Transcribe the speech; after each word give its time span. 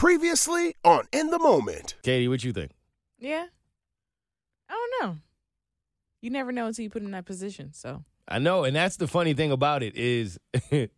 Previously 0.00 0.74
on 0.82 1.06
In 1.12 1.26
the 1.28 1.38
Moment. 1.38 1.94
Katie, 2.02 2.26
what 2.26 2.42
you 2.42 2.54
think? 2.54 2.70
Yeah. 3.18 3.44
I 4.66 4.72
don't 4.72 4.92
know. 5.02 5.16
You 6.22 6.30
never 6.30 6.52
know 6.52 6.68
until 6.68 6.84
you 6.84 6.88
put 6.88 7.02
in 7.02 7.10
that 7.10 7.26
position. 7.26 7.74
So 7.74 8.02
I 8.26 8.38
know, 8.38 8.64
and 8.64 8.74
that's 8.74 8.96
the 8.96 9.06
funny 9.06 9.34
thing 9.34 9.52
about 9.52 9.82
it 9.82 9.94
is 9.96 10.38
my 10.72 10.88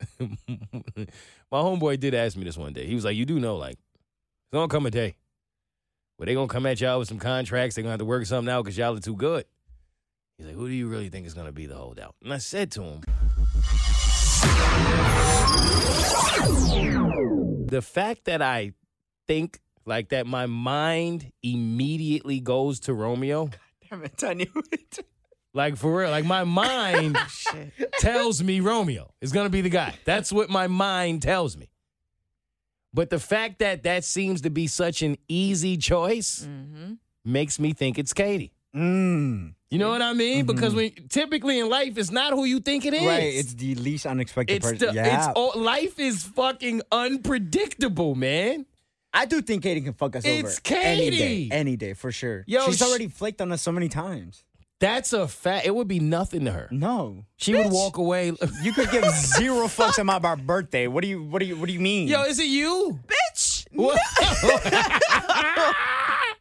homeboy 1.51 1.99
did 1.99 2.15
ask 2.15 2.37
me 2.37 2.45
this 2.45 2.57
one 2.57 2.75
day. 2.75 2.87
He 2.87 2.95
was 2.95 3.05
like, 3.05 3.17
You 3.17 3.27
do 3.27 3.41
know, 3.41 3.57
like, 3.57 3.73
it's 3.73 4.53
gonna 4.53 4.69
come 4.69 4.87
a 4.87 4.91
day 4.93 5.17
where 6.17 6.27
they 6.27 6.35
gonna 6.35 6.47
come 6.47 6.67
at 6.67 6.81
y'all 6.81 7.01
with 7.01 7.09
some 7.09 7.19
contracts, 7.19 7.75
they're 7.75 7.83
gonna 7.83 7.91
have 7.91 7.99
to 7.99 8.05
work 8.05 8.25
something 8.25 8.53
out 8.53 8.63
because 8.63 8.79
y'all 8.79 8.97
are 8.97 9.01
too 9.01 9.17
good. 9.17 9.47
He's 10.39 10.47
like, 10.47 10.55
Who 10.55 10.69
do 10.69 10.75
you 10.75 10.87
really 10.87 11.09
think 11.09 11.27
is 11.27 11.35
gonna 11.35 11.51
be 11.51 11.67
the 11.67 11.75
holdout? 11.75 12.15
And 12.23 12.33
I 12.33 12.39
said 12.39 12.71
to 12.71 12.85
him, 12.85 13.01
The 17.67 17.83
fact 17.83 18.27
that 18.27 18.41
I 18.41 18.75
think 19.27 19.61
like 19.85 20.11
that 20.11 20.27
my 20.27 20.47
mind 20.47 21.33
immediately 21.43 22.41
goes 22.41 22.81
to 22.81 22.95
Romeo. 22.95 23.47
God 23.47 23.59
damn 23.91 24.05
it, 24.05 24.25
I 24.25 24.35
knew 24.35 24.63
it. 24.71 25.05
Like 25.55 25.77
for 25.77 25.99
real, 25.99 26.11
like 26.11 26.25
my 26.25 26.45
mind 26.45 27.19
tells 27.99 28.43
me 28.43 28.61
Romeo 28.61 29.13
is 29.21 29.33
going 29.33 29.47
to 29.47 29.51
be 29.51 29.61
the 29.61 29.69
guy. 29.69 29.95
That's 30.05 30.33
what 30.33 30.49
my 30.49 30.67
mind 30.67 31.23
tells 31.23 31.57
me. 31.57 31.69
But 32.95 33.11
the 33.11 33.19
fact 33.19 33.59
that 33.59 33.83
that 33.85 34.05
seems 34.05 34.43
to 34.43 34.51
be 34.51 34.67
such 34.67 35.03
an 35.03 35.17
easy 35.29 35.77
choice 35.77 36.47
mm-hmm. 36.47 36.95
makes 37.25 37.59
me 37.59 37.73
think 37.73 37.99
it's 37.99 38.13
Katie. 38.13 38.53
Mm. 38.75 39.55
You 39.71 39.79
know 39.79 39.91
what 39.91 40.03
I 40.03 40.13
mean? 40.15 40.47
Because 40.47 40.75
when 40.75 40.91
typically 41.09 41.59
in 41.59 41.69
life, 41.69 41.97
it's 41.99 42.11
not 42.11 42.33
who 42.33 42.45
you 42.45 42.61
think 42.61 42.87
it 42.87 42.95
is. 42.95 43.07
Right, 43.07 43.23
it's 43.23 43.55
the 43.55 43.75
least 43.75 44.07
unexpected 44.07 44.57
it's 44.57 44.73
person. 44.73 44.89
the, 44.89 44.95
yeah, 44.95 45.19
it's 45.19 45.29
all, 45.35 45.53
life 45.57 45.99
is 45.99 46.23
fucking 46.23 46.83
unpredictable, 46.91 48.15
man. 48.15 48.67
I 49.15 49.27
do 49.27 49.43
think 49.43 49.63
Katie 49.63 49.81
can 49.83 49.93
fuck 49.93 50.17
us 50.17 50.25
It's 50.25 50.61
over 50.67 50.79
any 50.81 51.11
day, 51.11 51.17
Katie. 51.19 51.49
any 51.53 51.77
day 51.77 51.93
for 51.95 52.11
sure. 52.13 52.45
Yo, 52.47 52.65
she's 52.67 52.79
sh- 52.79 52.83
already 52.83 53.09
flaked 53.09 53.41
on 53.43 53.53
us 53.53 53.61
so 53.63 53.71
many 53.73 53.89
times. 53.89 54.43
That's 54.81 55.13
a 55.13 55.29
fact. 55.29 55.65
It 55.67 55.75
would 55.75 55.87
be 55.87 56.01
nothing 56.01 56.45
to 56.47 56.51
her. 56.53 56.69
No, 56.73 57.25
She 57.37 57.55
would 57.55 57.71
walk 57.71 57.99
away. 57.99 58.33
you 58.63 58.73
could 58.73 58.91
give 58.91 59.05
zero 59.15 59.67
fucks 59.69 59.99
about 59.99 60.25
our 60.25 60.37
birthday. 60.37 60.87
What 60.89 61.03
do 61.03 61.09
you? 61.09 61.23
What 61.23 61.39
do 61.39 61.47
you? 61.47 61.57
What 61.57 61.67
do 61.67 61.73
you 61.73 61.79
mean? 61.81 62.09
Yo, 62.09 62.23
is 62.25 62.39
it 62.41 62.47
you? 62.47 62.99
Bitch. 63.07 63.67
What? 63.75 63.99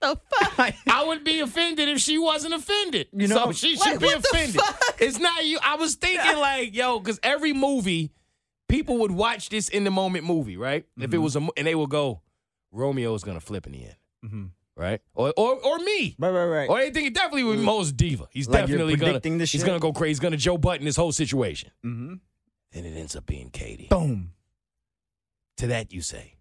The 0.01 0.19
fuck? 0.29 0.73
I 0.87 1.03
would 1.05 1.23
be 1.23 1.39
offended 1.41 1.87
if 1.89 1.99
she 1.99 2.17
wasn't 2.17 2.53
offended. 2.55 3.07
You 3.13 3.27
know- 3.27 3.45
so 3.45 3.51
she 3.51 3.75
should 3.75 3.85
Like, 3.85 3.99
be 3.99 4.05
what 4.07 4.21
the 4.23 4.29
offended. 4.29 4.61
fuck? 4.61 4.95
It's 4.99 5.19
not 5.19 5.45
you. 5.45 5.59
I 5.63 5.75
was 5.75 5.95
thinking 5.95 6.37
like, 6.39 6.75
yo, 6.75 6.99
because 6.99 7.19
every 7.21 7.53
movie, 7.53 8.11
people 8.67 8.97
would 8.99 9.11
watch 9.11 9.49
this 9.49 9.69
in 9.69 9.83
the 9.83 9.91
moment 9.91 10.25
movie, 10.25 10.57
right? 10.57 10.85
If 10.97 11.03
it 11.03 11.09
Mm-hmm. 11.11 11.21
was 11.23 11.35
a, 11.35 11.47
and 11.55 11.67
they 11.67 11.75
would 11.75 11.89
go, 11.91 12.21
Romeo's 12.73 13.23
gonna 13.23 13.39
flip 13.39 13.65
in 13.67 13.73
the 13.73 13.83
end, 13.85 13.95
Mhm. 14.25 14.49
right? 14.75 15.01
Or 15.13 15.33
or 15.37 15.55
or 15.65 15.77
me. 15.79 16.15
Right, 16.19 16.29
right, 16.31 16.45
right. 16.45 16.69
Or 16.69 16.79
they 16.79 16.91
think 16.91 17.07
it 17.07 17.13
definitely 17.13 17.43
would 17.43 17.57
be 17.57 17.63
Mo's 17.65 17.91
diva. 17.91 18.27
He's 18.31 18.47
Like 18.47 18.67
you're 18.67 18.77
definitely 18.77 18.95
gonna 18.95 19.11
predicting 19.13 19.37
this 19.37 19.51
he's 19.51 19.61
shit? 19.61 19.67
gonna 19.67 19.79
go 19.79 19.91
crazy. 19.93 20.09
He's 20.11 20.19
gonna 20.19 20.37
Joe 20.37 20.57
Budden 20.57 20.85
this 20.85 20.95
whole 20.95 21.11
situation. 21.11 21.71
mm-hmm. 21.85 22.13
And 22.73 22.85
it 22.85 22.97
ends 22.97 23.15
up 23.17 23.25
being 23.25 23.49
Katie. 23.49 23.87
Boom. 23.89 24.31
To 25.57 25.67
that 25.67 25.93
you 25.93 26.01
say. 26.01 26.35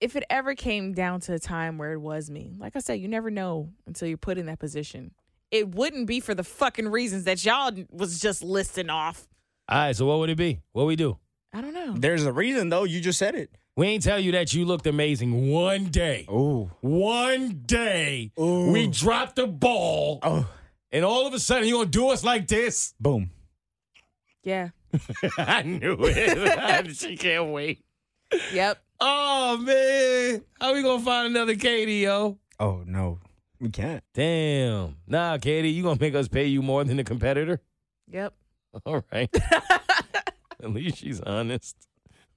if 0.00 0.14
it 0.14 0.22
ever 0.30 0.54
came 0.54 0.92
down 0.92 1.18
to 1.20 1.32
a 1.34 1.38
time 1.40 1.76
where 1.78 1.92
it 1.92 1.98
was 1.98 2.30
me, 2.30 2.54
like 2.58 2.76
I 2.76 2.78
said, 2.78 2.94
you 3.00 3.08
never 3.08 3.30
know 3.32 3.72
until 3.86 4.06
you're 4.06 4.16
put 4.18 4.38
in 4.38 4.46
that 4.46 4.58
position. 4.60 5.12
It 5.50 5.74
wouldn't 5.74 6.06
be 6.06 6.20
for 6.20 6.34
the 6.36 6.44
fucking 6.44 6.88
reasons 6.88 7.24
that 7.24 7.44
y'all 7.44 7.72
was 7.90 8.20
just 8.20 8.44
listing 8.44 8.90
off. 8.90 9.26
All 9.68 9.78
right, 9.78 9.96
so 9.96 10.06
what 10.06 10.18
would 10.20 10.30
it 10.30 10.36
be? 10.36 10.60
What 10.72 10.86
we 10.86 10.94
do? 10.94 11.18
I 11.52 11.60
don't 11.62 11.74
know. 11.74 11.94
There's 11.96 12.24
a 12.24 12.32
reason 12.32 12.68
though. 12.68 12.84
You 12.84 13.00
just 13.00 13.18
said 13.18 13.34
it. 13.34 13.50
We 13.78 13.86
ain't 13.86 14.02
tell 14.02 14.18
you 14.18 14.32
that 14.32 14.52
you 14.52 14.64
looked 14.64 14.88
amazing 14.88 15.52
one 15.52 15.84
day. 15.84 16.26
Oh. 16.28 16.68
One 16.80 17.62
day, 17.64 18.32
Ooh. 18.36 18.72
we 18.72 18.88
dropped 18.88 19.36
the 19.36 19.46
ball, 19.46 20.18
Oh. 20.24 20.48
and 20.90 21.04
all 21.04 21.28
of 21.28 21.32
a 21.32 21.38
sudden, 21.38 21.68
you 21.68 21.74
gonna 21.74 21.86
do 21.86 22.08
us 22.08 22.24
like 22.24 22.48
this? 22.48 22.92
Boom. 22.98 23.30
Yeah. 24.42 24.70
I 25.38 25.62
knew 25.62 25.96
it. 26.00 26.90
she 26.96 27.16
can't 27.16 27.52
wait. 27.52 27.84
Yep. 28.52 28.82
Oh 28.98 29.56
man, 29.58 30.42
how 30.60 30.74
we 30.74 30.82
gonna 30.82 31.00
find 31.04 31.28
another 31.28 31.54
Katie, 31.54 31.98
yo? 31.98 32.36
Oh 32.58 32.82
no, 32.84 33.20
we 33.60 33.70
can't. 33.70 34.02
Damn. 34.12 34.96
Nah, 35.06 35.38
Katie, 35.38 35.70
you 35.70 35.84
gonna 35.84 36.00
make 36.00 36.16
us 36.16 36.26
pay 36.26 36.46
you 36.46 36.62
more 36.62 36.82
than 36.82 36.96
the 36.96 37.04
competitor? 37.04 37.60
Yep. 38.08 38.34
All 38.84 39.04
right. 39.12 39.32
At 40.60 40.70
least 40.70 40.96
she's 40.96 41.20
honest. 41.20 41.87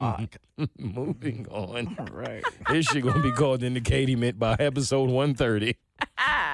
Fuck. 0.01 0.37
Moving 0.79 1.47
on. 1.51 1.95
right. 2.11 2.43
This 2.69 2.87
shit 2.87 3.03
gonna 3.03 3.21
be 3.21 3.31
called 3.31 3.61
into 3.61 3.81
Katie 3.81 4.15
Mint 4.15 4.39
by 4.39 4.55
episode 4.57 5.11
130. 5.11 5.77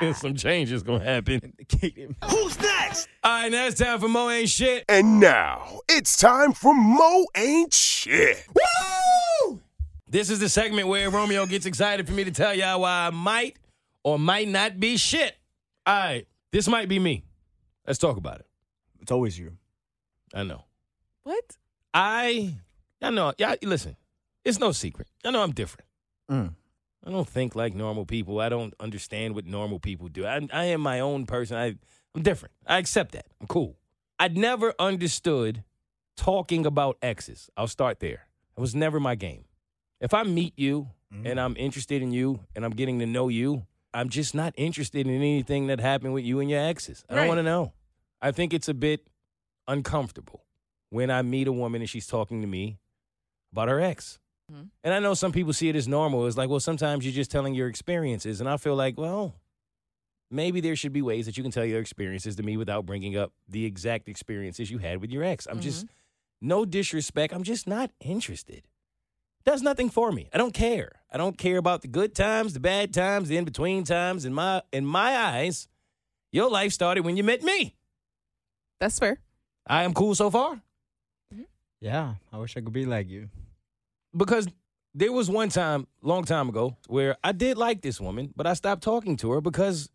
And 0.02 0.16
some 0.18 0.36
changes 0.36 0.84
gonna 0.84 1.04
happen. 1.04 1.54
Who's 2.30 2.60
next? 2.60 3.08
All 3.24 3.44
right, 3.44 3.52
now 3.52 3.68
it's 3.68 3.80
time 3.80 4.02
for 4.02 4.10
Mo 4.10 4.30
Ain't 4.30 4.50
Shit. 4.50 4.84
And 4.90 5.22
now 5.22 5.80
it's 5.88 6.18
time 6.18 6.52
for 6.52 6.76
Mo 6.76 7.26
Ain't 7.38 7.74
Shit. 7.74 8.46
Woo! 8.54 9.62
This 10.10 10.30
is 10.30 10.40
the 10.40 10.50
segment 10.50 10.90
where 10.90 11.10
Romeo 11.10 11.46
gets 11.46 11.66
excited 11.66 12.06
for 12.06 12.14
me 12.14 12.26
to 12.26 12.32
tell 12.32 12.54
y'all 12.54 12.82
why 12.82 13.08
I 13.08 13.10
might 13.12 13.56
or 14.04 14.20
might 14.20 14.50
not 14.50 14.78
be 14.78 14.98
shit. 14.98 15.36
All 15.86 15.96
right, 15.96 16.28
this 16.52 16.68
might 16.68 16.90
be 16.90 17.00
me. 17.00 17.24
Let's 17.86 18.00
talk 18.00 18.18
about 18.18 18.42
it. 18.42 18.46
It's 19.02 19.12
always 19.12 19.40
you. 19.40 19.54
I 20.34 20.44
know. 20.44 20.66
What? 21.24 21.58
I, 21.94 22.56
I 23.02 23.10
know. 23.10 23.34
Yeah, 23.38 23.56
listen. 23.64 23.96
It's 24.44 24.60
no 24.60 24.72
secret. 24.72 25.08
I 25.26 25.32
know 25.32 25.44
I'm 25.44 25.52
different. 25.52 25.88
Mm. 26.32 26.54
I 27.06 27.10
don't 27.12 27.28
think 27.28 27.56
like 27.56 27.74
normal 27.74 28.06
people. 28.06 28.40
I 28.40 28.50
don't 28.50 28.74
understand 28.80 29.36
what 29.36 29.46
normal 29.46 29.80
people 29.80 30.08
do. 30.08 30.26
I, 30.26 30.48
I 30.52 30.66
am 30.66 30.82
my 30.82 31.00
own 31.00 31.26
person. 31.26 31.58
I, 31.58 31.76
I'm 32.16 32.24
different. 32.24 32.54
I 32.66 32.78
accept 32.78 33.12
that. 33.14 33.26
I'm 33.40 33.48
cool. 33.48 33.78
I'd 34.20 34.38
never 34.38 34.74
understood 34.80 35.64
talking 36.16 36.66
about 36.66 36.98
exes. 37.02 37.50
I'll 37.56 37.68
start 37.68 38.00
there. 38.00 38.28
It 38.58 38.62
was 38.62 38.74
never 38.74 39.00
my 39.00 39.16
game. 39.16 39.46
If 40.02 40.14
I 40.14 40.24
meet 40.24 40.54
you 40.58 40.90
and 41.24 41.40
I'm 41.40 41.56
interested 41.58 42.02
in 42.02 42.12
you 42.12 42.42
and 42.56 42.66
I'm 42.66 42.72
getting 42.72 43.00
to 43.00 43.06
know 43.06 43.30
you, 43.30 43.66
I'm 43.94 44.10
just 44.10 44.36
not 44.36 44.54
interested 44.58 45.08
in 45.08 45.14
anything 45.16 45.68
that 45.68 45.80
happened 45.80 46.14
with 46.14 46.26
you 46.26 46.40
and 46.40 46.50
your 46.50 46.60
exes. 46.60 47.06
I 47.10 47.16
don't 47.16 47.28
want 47.28 47.38
to 47.40 47.44
know. 47.44 47.74
I 48.22 48.32
think 48.32 48.54
it's 48.54 48.68
a 48.68 48.74
bit 48.74 49.08
uncomfortable 49.68 50.44
when 50.90 51.10
I 51.10 51.22
meet 51.22 51.48
a 51.48 51.52
woman 51.52 51.82
and 51.82 51.90
she's 51.90 52.08
talking 52.08 52.42
to 52.42 52.48
me 52.48 52.78
about 53.52 53.68
her 53.70 53.80
ex. 53.80 54.20
Mhm. 54.52 54.70
And 54.84 54.94
I 54.94 55.00
know 55.00 55.14
some 55.14 55.32
people 55.32 55.54
see 55.54 55.70
it 55.70 55.76
as 55.76 55.88
normal. 55.88 56.26
It's 56.28 56.38
like, 56.38 56.50
well, 56.50 56.60
sometimes 56.60 57.06
you're 57.06 57.14
just 57.14 57.32
telling 57.32 57.54
your 57.54 57.68
experiences. 57.68 58.40
And 58.40 58.50
I 58.50 58.58
feel 58.58 58.76
like, 58.76 58.98
well, 58.98 59.36
maybe 60.32 60.62
there 60.62 60.76
should 60.76 60.94
be 60.94 61.02
ways 61.02 61.26
that 61.26 61.38
you 61.38 61.44
can 61.44 61.52
tell 61.52 61.66
your 61.66 61.80
experiences 61.80 62.36
to 62.38 62.44
me 62.44 62.58
without 62.58 62.86
bringing 62.86 63.18
up 63.18 63.34
the 63.48 63.66
exact 63.66 64.08
experiences 64.10 64.72
you 64.72 64.78
had 64.78 65.02
with 65.02 65.12
your 65.12 65.24
ex. 65.24 65.48
I'm 65.50 65.60
just, 65.60 65.86
no 66.42 66.66
disrespect. 66.66 67.34
I'm 67.34 67.44
just 67.44 67.68
not 67.68 67.92
interested. 68.00 68.64
Does 69.46 69.62
nothing 69.62 69.90
for 69.90 70.12
me. 70.12 70.30
I 70.34 70.38
don't 70.38 70.54
care. 70.54 70.92
I 71.10 71.18
don't 71.18 71.38
care 71.38 71.58
about 71.58 71.82
the 71.82 71.88
good 71.88 72.14
times, 72.14 72.54
the 72.54 72.60
bad 72.60 72.94
times, 72.94 73.30
the 73.30 73.38
in 73.38 73.46
between 73.46 73.86
times. 73.86 74.26
In 74.26 74.34
my 74.34 74.62
in 74.74 74.86
my 74.86 75.16
eyes, 75.16 75.70
your 76.34 76.50
life 76.50 76.74
started 76.74 77.06
when 77.06 77.16
you 77.16 77.24
met 77.24 77.44
me. 77.44 77.76
That's 78.82 79.00
fair. 79.00 79.20
I 79.66 79.84
am 79.84 79.94
cool 79.94 80.16
so 80.16 80.30
far. 80.30 80.62
Yeah, 81.82 82.16
I 82.32 82.38
wish 82.38 82.58
I 82.58 82.62
could 82.62 82.74
be 82.74 82.86
like 82.86 83.10
you. 83.10 83.30
because 84.16 84.48
there 84.96 85.12
was 85.12 85.30
one 85.30 85.50
time, 85.50 85.86
long 86.02 86.24
time 86.24 86.50
ago, 86.50 86.76
where 86.88 87.18
I 87.24 87.32
did 87.32 87.58
like 87.58 87.82
this 87.82 88.02
woman, 88.02 88.34
but 88.36 88.48
I 88.48 88.54
stopped 88.54 88.82
talking 88.82 89.16
to 89.18 89.32
her 89.32 89.42
because 89.42 89.90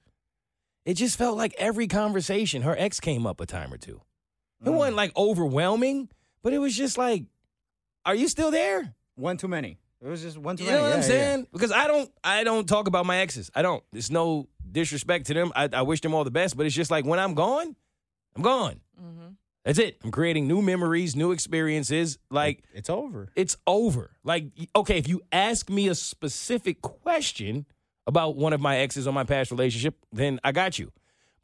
it 0.85 0.95
just 0.95 1.19
felt 1.19 1.37
like 1.37 1.55
every 1.59 1.89
conversation, 1.89 2.63
her 2.63 2.77
ex 2.79 3.01
came 3.01 3.27
up 3.27 3.41
a 3.41 3.47
time 3.47 3.73
or 3.73 3.79
two. 3.79 4.01
It 4.65 4.69
Mm. 4.69 4.75
wasn't 4.77 4.97
like 4.97 5.17
overwhelming, 5.17 6.09
but 6.43 6.53
it 6.53 6.59
was 6.59 6.77
just 6.77 6.97
like, 6.99 7.25
"Are 8.05 8.15
you 8.15 8.29
still 8.29 8.53
there?" 8.53 8.95
One 9.17 9.37
too 9.37 9.49
many. 9.49 9.79
It 10.01 10.07
was 10.07 10.23
just 10.23 10.39
one 10.39 10.57
too 10.57 10.65
You 10.65 10.71
many. 10.71 10.83
You 10.83 10.85
know 10.85 10.89
what 10.91 10.97
I'm 10.97 11.03
Yeah, 11.03 11.07
saying? 11.09 11.47
Because 11.53 11.73
I 11.73 11.87
don't, 11.89 12.11
I 12.25 12.45
don't 12.45 12.69
talk 12.69 12.87
about 12.89 13.07
my 13.07 13.19
exes. 13.19 13.51
I 13.55 13.63
don't. 13.63 13.83
There's 13.93 14.11
no 14.11 14.49
disrespect 14.71 15.27
to 15.27 15.35
them. 15.35 15.53
I, 15.57 15.69
I 15.73 15.83
wish 15.83 16.01
them 16.01 16.15
all 16.15 16.23
the 16.25 16.31
best, 16.31 16.57
but 16.57 16.65
it's 16.67 16.75
just 16.75 16.91
like 16.93 17.05
when 17.05 17.19
I'm 17.19 17.35
gone, 17.35 17.75
I'm 18.37 18.43
gone. 18.43 18.81
Mm-hmm. 19.01 19.29
That's 19.65 19.79
it. 19.79 19.99
I'm 20.03 20.11
creating 20.11 20.49
new 20.49 20.61
memories, 20.61 21.15
new 21.15 21.31
experiences. 21.33 22.19
Like. 22.31 22.65
It's 22.75 22.91
over. 22.91 23.29
it's 23.37 23.57
over. 23.67 24.11
Like, 24.25 24.47
okay, 24.75 24.99
if 24.99 25.09
you 25.09 25.23
ask 25.31 25.71
me 25.71 25.89
a 25.89 25.95
specific 25.95 26.83
question 26.83 27.67
about 28.07 28.37
one 28.37 28.53
of 28.53 28.61
my 28.61 28.79
exes 28.79 29.07
or 29.07 29.13
my 29.13 29.23
past 29.25 29.51
relationship, 29.53 29.95
then 30.13 30.41
I 30.43 30.51
got 30.53 30.79
you. 30.79 30.91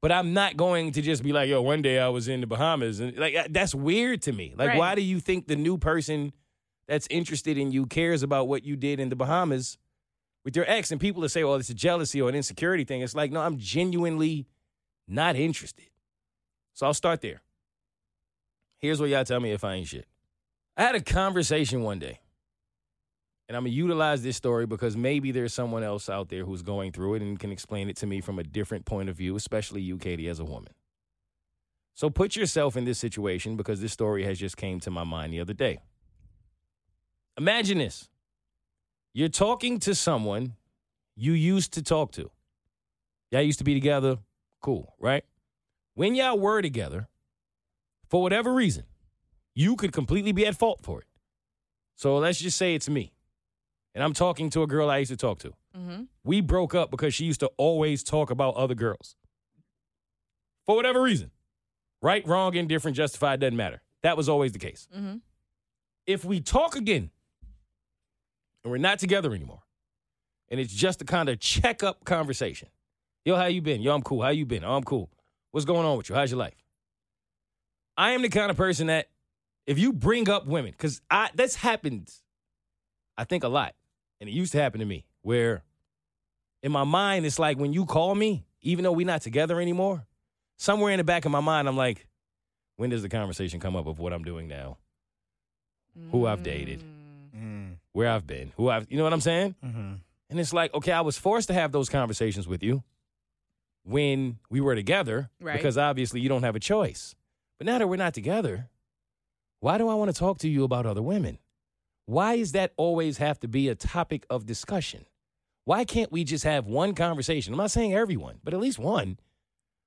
But 0.00 0.10
I'm 0.12 0.32
not 0.32 0.56
going 0.56 0.92
to 0.92 1.02
just 1.02 1.22
be 1.22 1.32
like, 1.32 1.48
yo, 1.48 1.62
one 1.62 1.82
day 1.82 1.98
I 1.98 2.08
was 2.08 2.28
in 2.28 2.40
the 2.40 2.46
Bahamas. 2.46 3.00
And 3.00 3.16
like, 3.16 3.34
uh, 3.36 3.44
that's 3.50 3.74
weird 3.74 4.22
to 4.22 4.32
me. 4.32 4.54
Like, 4.56 4.68
Right. 4.70 4.78
why 4.78 4.94
do 4.94 5.02
you 5.02 5.20
think 5.20 5.46
the 5.46 5.56
new 5.56 5.78
person 5.78 6.32
that's 6.88 7.06
interested 7.10 7.58
in 7.58 7.70
you 7.72 7.86
cares 7.86 8.22
about 8.22 8.48
what 8.48 8.64
you 8.64 8.76
did 8.76 8.98
in 9.00 9.08
the 9.08 9.16
Bahamas 9.16 9.76
with 10.44 10.54
your 10.56 10.64
ex? 10.68 10.90
And 10.90 11.00
people 11.00 11.22
that 11.22 11.28
say, 11.30 11.42
oh, 11.44 11.54
it's 11.54 11.70
a 11.70 11.74
jealousy 11.74 12.20
or 12.22 12.28
an 12.28 12.34
insecurity 12.36 12.84
thing. 12.84 13.00
It's 13.02 13.14
like, 13.14 13.30
no, 13.32 13.40
I'm 13.40 13.58
genuinely 13.58 14.46
not 15.08 15.34
interested. 15.36 15.86
So 16.74 16.86
I'll 16.86 16.94
start 16.94 17.20
there. 17.20 17.42
Here's 18.78 19.00
what 19.00 19.10
y'all 19.10 19.25
tell 19.25 19.40
me 19.40 19.52
if 19.52 19.64
I 19.64 19.75
ain't 19.75 19.88
shit. 19.88 20.06
I 20.76 20.82
had 20.82 20.94
a 20.94 21.00
conversation 21.02 21.82
one 21.82 21.98
day 21.98 22.20
And 23.48 23.56
I'm 23.56 23.64
to 23.64 23.70
utilize 23.70 24.22
this 24.25 24.36
story 24.36 24.66
because 24.66 24.96
maybe 24.96 25.32
there's 25.32 25.54
someone 25.54 25.84
else 25.84 26.08
out 26.10 26.30
there 26.30 26.44
who's 26.44 26.62
going 26.62 26.92
through 26.92 27.16
it 27.16 27.22
and 27.22 27.38
can 27.38 27.52
explain 27.52 27.90
it 27.90 27.96
to 27.98 28.06
me 28.06 28.20
from 28.22 28.38
a 28.38 28.44
different 28.44 28.86
point 28.86 29.08
of 29.10 29.16
view, 29.16 29.36
especially 29.36 29.82
you, 29.82 29.98
Katie, 29.98 30.28
as 30.28 30.40
a 30.40 30.44
woman. 30.44 30.72
So 31.94 32.10
put 32.10 32.36
yourself 32.36 32.76
in 32.76 32.84
this 32.86 32.98
situation 32.98 33.56
because 33.56 33.80
this 33.80 33.92
story 33.92 34.25
has 34.25 34.38
just 34.38 34.56
came 34.56 34.80
to 34.80 34.90
my 34.90 35.04
mind 35.04 35.32
the 35.32 35.40
other 35.40 35.54
day. 35.54 35.80
Imagine 37.38 37.78
this. 37.78 38.08
You're 39.14 39.28
talking 39.30 39.80
to 39.80 39.94
someone 39.94 40.54
you 41.16 41.32
used 41.32 41.72
to 41.75 41.82
talk 41.82 42.12
to. 42.12 42.30
Y'all 43.30 43.42
used 43.42 43.58
to 43.58 43.64
be 43.64 43.75
together. 43.75 44.19
Cool, 44.62 44.94
right? 45.00 45.25
When 45.94 46.14
y'all 46.14 46.38
were 46.38 46.62
together, 46.62 47.08
for 48.08 48.22
whatever 48.22 48.52
reason, 48.52 48.84
you 49.55 49.76
could 49.76 49.93
completely 49.93 50.32
be 50.32 50.46
at 50.46 50.56
fault 50.56 50.81
for 50.82 51.00
it. 51.00 51.06
So 51.96 52.16
let's 52.19 52.38
just 52.38 52.56
say 52.56 52.75
it's 52.75 52.88
me. 52.88 53.12
And 53.94 54.05
I'm 54.05 54.12
talking 54.12 54.50
to 54.50 54.62
a 54.62 54.66
girl 54.66 54.88
I 54.88 54.99
used 54.99 55.10
to 55.10 55.16
talk 55.16 55.40
to. 55.40 55.49
Mm-hmm. 55.76 56.02
We 56.25 56.40
broke 56.40 56.75
up 56.75 56.90
because 56.90 57.14
she 57.14 57.25
used 57.25 57.40
to 57.40 57.50
always 57.56 58.02
talk 58.02 58.31
about 58.31 58.55
other 58.55 58.75
girls. 58.75 59.16
For 60.66 60.76
whatever 60.76 61.02
reason. 61.02 61.31
Right, 62.00 62.25
wrong, 62.26 62.55
indifferent, 62.55 62.96
justified, 62.96 63.40
doesn't 63.40 63.56
matter. 63.56 63.82
That 64.02 64.16
was 64.16 64.28
always 64.28 64.52
the 64.52 64.61
case. 64.61 64.87
Mm-hmm. 64.96 65.16
If 66.06 66.25
we 66.25 66.40
talk 66.40 66.76
again 66.76 67.11
and 68.62 68.70
we're 68.70 68.78
not 68.78 69.00
together 69.00 69.34
anymore, 69.34 69.62
and 70.49 70.61
it's 70.61 70.72
just 70.72 71.02
a 71.02 71.04
kind 71.04 71.28
of 71.28 71.40
check-up 71.40 72.04
conversation. 72.04 72.69
Yo, 73.25 73.34
how 73.37 73.46
you 73.46 73.61
been? 73.61 73.82
Yo, 73.82 73.93
I'm 73.93 74.02
cool. 74.02 74.22
How 74.22 74.28
you 74.31 74.46
been? 74.46 74.64
Oh, 74.64 74.76
I'm 74.76 74.84
cool. 74.84 75.11
What's 75.50 75.66
going 75.66 75.84
on 75.84 75.96
with 75.99 76.08
you? 76.08 76.14
How's 76.14 76.31
your 76.31 76.38
life? 76.38 76.54
I 77.98 78.12
am 78.12 78.22
the 78.22 78.28
kind 78.30 78.50
of 78.50 78.56
person 78.56 78.86
that 78.86 79.08
if 79.66 79.78
you 79.78 79.92
bring 79.92 80.30
up 80.30 80.46
women, 80.46 80.70
because 80.70 81.02
I 81.10 81.28
that's 81.34 81.56
happened, 81.56 82.08
I 83.18 83.24
think 83.24 83.44
a 83.44 83.48
lot. 83.48 83.74
And 84.20 84.30
it 84.30 84.32
used 84.32 84.52
to 84.52 84.58
happen 84.58 84.80
to 84.80 84.86
me, 84.86 85.04
where 85.22 85.62
in 86.62 86.72
my 86.72 86.84
mind, 86.84 87.26
it's 87.26 87.38
like 87.38 87.58
when 87.58 87.72
you 87.72 87.84
call 87.84 88.14
me, 88.14 88.46
even 88.62 88.82
though 88.84 88.92
we're 88.92 89.06
not 89.06 89.22
together 89.22 89.60
anymore, 89.60 90.06
somewhere 90.56 90.92
in 90.92 90.98
the 90.98 91.04
back 91.04 91.24
of 91.24 91.30
my 91.30 91.40
mind, 91.40 91.68
I'm 91.68 91.76
like, 91.76 92.06
when 92.76 92.90
does 92.90 93.02
the 93.02 93.08
conversation 93.08 93.60
come 93.60 93.76
up 93.76 93.86
of 93.86 93.98
what 93.98 94.12
I'm 94.12 94.24
doing 94.24 94.48
now? 94.48 94.78
Who 96.12 96.26
I've 96.26 96.42
dated. 96.44 96.82
Mm. 97.36 97.74
Where 97.92 98.08
I've 98.08 98.26
been, 98.26 98.52
who 98.56 98.68
I've, 98.70 98.86
you 98.90 98.96
know 98.96 99.04
what 99.04 99.12
I'm 99.12 99.20
saying? 99.20 99.56
Mm-hmm. 99.64 99.94
And 100.30 100.40
it's 100.40 100.52
like, 100.52 100.72
okay, 100.74 100.92
I 100.92 101.00
was 101.00 101.18
forced 101.18 101.48
to 101.48 101.54
have 101.54 101.72
those 101.72 101.88
conversations 101.88 102.46
with 102.46 102.62
you 102.62 102.84
when 103.84 104.38
we 104.50 104.60
were 104.60 104.74
together 104.74 105.30
Right. 105.40 105.56
because 105.56 105.76
obviously 105.76 106.20
you 106.20 106.28
don't 106.28 106.42
have 106.44 106.54
a 106.54 106.60
choice. 106.60 107.14
But 107.58 107.66
now 107.66 107.78
that 107.78 107.88
we're 107.88 107.96
not 107.96 108.14
together, 108.14 108.69
why 109.60 109.78
do 109.78 109.88
I 109.88 109.94
want 109.94 110.12
to 110.12 110.19
talk 110.19 110.38
to 110.38 110.49
you 110.49 110.64
about 110.64 110.87
other 110.87 111.02
women? 111.02 111.38
Why 112.06 112.37
does 112.37 112.52
that 112.52 112.72
always 112.76 113.19
have 113.19 113.40
to 113.40 113.49
be 113.49 113.69
a 113.69 113.75
topic 113.75 114.25
of 114.31 114.46
discussion? 114.46 115.05
Why 115.64 115.84
can't 115.84 116.10
we 116.10 116.25
just 116.25 116.44
have 116.44 116.66
one 116.66 116.94
conversation? 116.94 117.52
I'm 117.52 117.58
not 117.58 117.70
saying 117.70 117.93
everyone, 117.93 118.38
but 118.43 118.55
at 118.55 118.60
least 118.60 118.78
one 118.78 119.19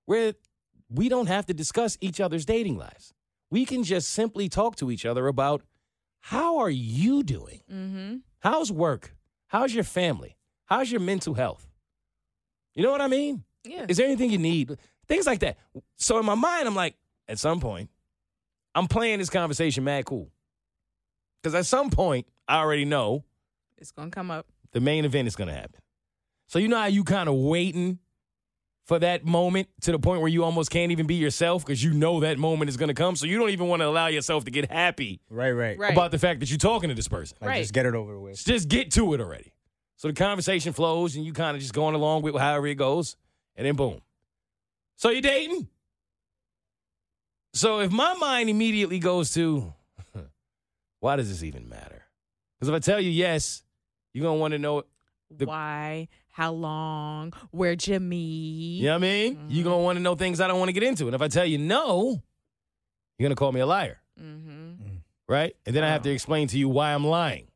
where 0.05 0.33
we 0.89 1.09
don't 1.09 1.27
have 1.27 1.45
to 1.47 1.53
discuss 1.53 1.97
each 2.01 2.19
other's 2.19 2.45
dating 2.45 2.77
lives. 2.77 3.13
We 3.49 3.65
can 3.65 3.83
just 3.83 4.09
simply 4.09 4.49
talk 4.49 4.75
to 4.77 4.91
each 4.91 5.05
other 5.05 5.27
about 5.27 5.63
how 6.19 6.59
are 6.59 6.69
you 6.69 7.23
doing? 7.23 7.61
Mm-hmm. 7.71 8.17
How's 8.39 8.71
work? 8.71 9.15
How's 9.47 9.73
your 9.73 9.83
family? 9.83 10.37
How's 10.65 10.91
your 10.91 11.01
mental 11.01 11.33
health? 11.33 11.67
You 12.75 12.83
know 12.83 12.91
what 12.91 13.01
I 13.01 13.07
mean? 13.07 13.43
Yeah. 13.63 13.85
Is 13.89 13.97
there 13.97 14.05
anything 14.05 14.29
you 14.29 14.37
need? 14.37 14.77
Things 15.07 15.25
like 15.25 15.39
that. 15.39 15.57
So 15.97 16.19
in 16.19 16.25
my 16.25 16.35
mind, 16.35 16.67
I'm 16.67 16.75
like, 16.75 16.95
at 17.27 17.39
some 17.39 17.59
point, 17.59 17.89
I'm 18.75 18.87
playing 18.87 19.19
this 19.19 19.29
conversation 19.29 19.83
mad 19.83 20.05
cool. 20.05 20.31
Because 21.41 21.55
at 21.55 21.65
some 21.65 21.89
point, 21.89 22.27
I 22.47 22.57
already 22.59 22.85
know 22.85 23.23
It's 23.77 23.91
gonna 23.91 24.11
come 24.11 24.29
up. 24.31 24.47
the 24.71 24.79
main 24.79 25.05
event 25.05 25.27
is 25.27 25.35
going 25.35 25.47
to 25.47 25.53
happen. 25.53 25.81
So 26.47 26.59
you 26.59 26.67
know 26.67 26.77
how 26.77 26.85
you 26.87 27.03
kind 27.03 27.27
of 27.29 27.35
waiting 27.35 27.99
for 28.85 28.99
that 28.99 29.23
moment 29.25 29.69
to 29.81 29.91
the 29.91 29.99
point 29.99 30.21
where 30.21 30.29
you 30.29 30.43
almost 30.43 30.69
can't 30.69 30.91
even 30.91 31.07
be 31.07 31.15
yourself 31.15 31.65
because 31.65 31.83
you 31.83 31.93
know 31.93 32.19
that 32.21 32.37
moment 32.37 32.69
is 32.69 32.77
going 32.77 32.89
to 32.89 32.93
come. 32.93 33.15
So 33.15 33.25
you 33.25 33.37
don't 33.39 33.49
even 33.51 33.67
want 33.67 33.81
to 33.81 33.87
allow 33.87 34.07
yourself 34.07 34.43
to 34.45 34.51
get 34.51 34.69
happy 34.71 35.21
Right, 35.29 35.51
right. 35.51 35.77
Right. 35.79 35.93
about 35.93 36.11
the 36.11 36.17
fact 36.19 36.39
that 36.41 36.49
you're 36.49 36.57
talking 36.57 36.89
to 36.89 36.95
this 36.95 37.07
person. 37.07 37.37
Like, 37.41 37.47
Right. 37.49 37.61
Just 37.61 37.73
get 37.73 37.85
it 37.85 37.95
over 37.95 38.19
with. 38.19 38.43
Just 38.43 38.67
get 38.67 38.91
to 38.91 39.13
it 39.13 39.21
already. 39.21 39.53
So 39.95 40.07
the 40.09 40.13
conversation 40.13 40.73
flows 40.73 41.15
and 41.15 41.23
you 41.25 41.31
kind 41.31 41.55
of 41.55 41.61
just 41.61 41.73
going 41.73 41.95
along 41.95 42.23
with 42.23 42.35
however 42.35 42.67
it 42.67 42.75
goes. 42.75 43.15
And 43.55 43.65
then 43.65 43.75
boom. 43.75 44.01
So 44.97 45.09
you 45.09 45.21
dating? 45.21 45.67
So 47.53 47.79
if 47.79 47.91
my 47.91 48.13
mind 48.15 48.49
immediately 48.49 48.99
goes 48.99 49.33
to, 49.33 49.73
why 50.99 51.15
does 51.17 51.29
this 51.29 51.43
even 51.43 51.67
matter? 51.69 52.03
Because 52.59 52.69
if 52.69 52.75
I 52.75 52.79
tell 52.79 52.99
you 52.99 53.09
yes, 53.09 53.63
you're 54.13 54.23
going 54.23 54.37
to 54.37 54.39
want 54.41 54.51
to 54.53 54.59
know, 54.59 54.83
The- 55.29 55.45
Why? 55.45 56.07
How 56.33 56.53
long? 56.53 57.33
Where'd 57.51 57.85
you 57.85 57.99
meet? 57.99 58.79
you 58.79 58.85
know 58.85 58.91
what 58.93 58.95
I 58.95 58.99
mean? 58.99 59.45
You're 59.49 59.65
going 59.65 59.79
to 59.79 59.83
want 59.83 59.97
to 59.97 60.01
know 60.01 60.15
things 60.15 60.39
I 60.39 60.47
don't 60.47 60.59
want 60.59 60.69
to 60.69 60.73
get 60.73 60.83
into. 60.83 61.05
And 61.07 61.13
if 61.15 61.21
I 61.21 61.27
tell 61.27 61.45
you 61.45 61.57
no, 61.57 62.21
you're 63.17 63.25
going 63.27 63.31
to 63.31 63.39
call 63.39 63.51
me 63.51 63.59
a 63.59 63.65
liar, 63.65 63.97
Mm-hmm. 64.21 64.97
right? 65.27 65.55
And 65.65 65.75
then 65.75 65.83
I 65.83 65.89
have 65.89 66.03
to 66.03 66.09
explain 66.11 66.47
to 66.49 66.57
you 66.57 66.69
why 66.69 66.93
I'm 66.93 67.05
lying. 67.05 67.47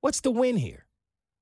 What's 0.00 0.20
the 0.20 0.30
win 0.30 0.56
here? 0.56 0.86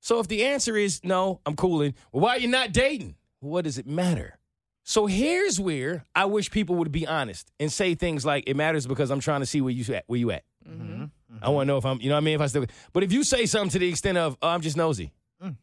So 0.00 0.18
if 0.18 0.26
the 0.28 0.44
answer 0.44 0.76
is 0.76 1.04
no, 1.04 1.40
I'm 1.46 1.54
cooling, 1.56 1.94
well, 2.10 2.22
why 2.22 2.30
are 2.36 2.38
you 2.38 2.48
not 2.48 2.72
dating? 2.72 3.14
What 3.40 3.62
does 3.64 3.78
it 3.78 3.86
matter? 3.86 4.38
So 4.84 5.06
here's 5.06 5.60
where 5.60 6.04
I 6.14 6.24
wish 6.24 6.50
people 6.50 6.76
would 6.76 6.90
be 6.92 7.06
honest 7.06 7.50
and 7.60 7.70
say 7.70 7.94
things 7.94 8.24
like, 8.26 8.44
"It 8.48 8.56
matters 8.56 8.86
because 8.86 9.10
I'm 9.10 9.20
trying 9.20 9.40
to 9.40 9.46
see 9.46 9.60
where 9.60 9.72
you 9.72 9.94
at. 9.94 10.04
Where 10.08 10.18
you 10.18 10.30
at? 10.32 10.44
Mm-hmm. 10.68 11.04
I 11.40 11.48
want 11.50 11.66
to 11.66 11.72
know 11.72 11.76
if 11.78 11.86
I'm, 11.86 12.00
you 12.00 12.08
know 12.08 12.14
what 12.16 12.22
I 12.22 12.24
mean? 12.24 12.34
If 12.34 12.40
I 12.40 12.46
still, 12.46 12.66
but 12.92 13.02
if 13.02 13.12
you 13.12 13.24
say 13.24 13.46
something 13.46 13.70
to 13.70 13.78
the 13.78 13.88
extent 13.88 14.18
of, 14.18 14.36
oh, 14.42 14.48
I'm 14.48 14.60
just 14.60 14.76
nosy, 14.76 15.12
Mm. 15.42 15.56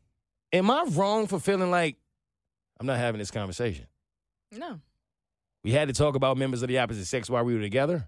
am 0.52 0.72
I 0.72 0.84
wrong 0.90 1.28
for 1.28 1.40
feeling 1.40 1.72
like 1.72 1.96
I'm 2.80 2.86
not 2.88 2.98
having 2.98 3.20
this 3.20 3.32
conversation? 3.32 3.86
No. 4.52 4.80
We 5.64 5.72
had 5.72 5.88
to 5.90 5.94
talk 5.94 6.16
about 6.16 6.38
members 6.38 6.62
of 6.64 6.70
the 6.70 6.80
opposite 6.80 7.06
sex 7.06 7.30
while 7.30 7.44
we 7.46 7.54
were 7.54 7.62
together. 7.62 8.08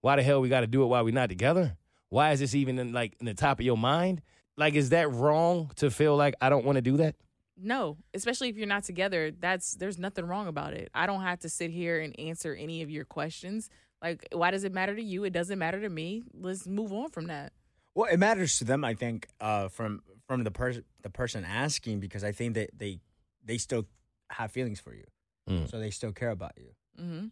Why 0.00 0.16
the 0.16 0.22
hell 0.22 0.40
we 0.40 0.48
got 0.48 0.60
to 0.60 0.66
do 0.66 0.82
it 0.82 0.86
while 0.86 1.04
we're 1.04 1.12
not 1.14 1.28
together? 1.28 1.76
Why 2.08 2.32
is 2.32 2.40
this 2.40 2.54
even 2.54 2.78
in, 2.78 2.92
like 2.92 3.14
in 3.20 3.26
the 3.26 3.34
top 3.34 3.58
of 3.58 3.64
your 3.66 3.76
mind? 3.78 4.22
Like, 4.56 4.74
is 4.74 4.90
that 4.90 5.10
wrong 5.10 5.70
to 5.76 5.90
feel 5.90 6.16
like 6.16 6.34
I 6.40 6.50
don't 6.50 6.64
want 6.64 6.76
to 6.76 6.82
do 6.82 6.98
that? 6.98 7.16
No, 7.60 7.98
especially 8.14 8.48
if 8.48 8.56
you're 8.56 8.66
not 8.66 8.84
together, 8.84 9.30
that's 9.30 9.74
there's 9.74 9.98
nothing 9.98 10.24
wrong 10.26 10.46
about 10.48 10.72
it. 10.72 10.90
I 10.94 11.06
don't 11.06 11.20
have 11.22 11.40
to 11.40 11.48
sit 11.48 11.70
here 11.70 12.00
and 12.00 12.18
answer 12.18 12.54
any 12.54 12.82
of 12.82 12.90
your 12.90 13.04
questions. 13.04 13.68
Like, 14.02 14.26
why 14.32 14.50
does 14.50 14.64
it 14.64 14.72
matter 14.72 14.96
to 14.96 15.02
you? 15.02 15.24
It 15.24 15.32
doesn't 15.32 15.58
matter 15.58 15.80
to 15.80 15.88
me. 15.88 16.22
Let's 16.34 16.66
move 16.66 16.92
on 16.92 17.10
from 17.10 17.26
that. 17.26 17.52
Well, 17.94 18.10
it 18.10 18.16
matters 18.18 18.58
to 18.58 18.64
them, 18.64 18.84
I 18.84 18.94
think, 18.94 19.28
uh, 19.40 19.68
from 19.68 20.02
from 20.26 20.44
the 20.44 20.50
person 20.50 20.84
the 21.02 21.10
person 21.10 21.44
asking 21.44 22.00
because 22.00 22.24
I 22.24 22.32
think 22.32 22.54
that 22.54 22.70
they 22.76 23.00
they 23.44 23.58
still 23.58 23.86
have 24.30 24.50
feelings 24.50 24.80
for 24.80 24.94
you, 24.94 25.04
Mm. 25.48 25.68
so 25.70 25.78
they 25.78 25.90
still 25.90 26.12
care 26.12 26.30
about 26.30 26.52
you, 26.56 26.70
Mm-hmm. 26.98 27.26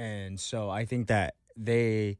and 0.00 0.38
so 0.38 0.70
I 0.70 0.84
think 0.84 1.08
that 1.08 1.34
they 1.56 2.18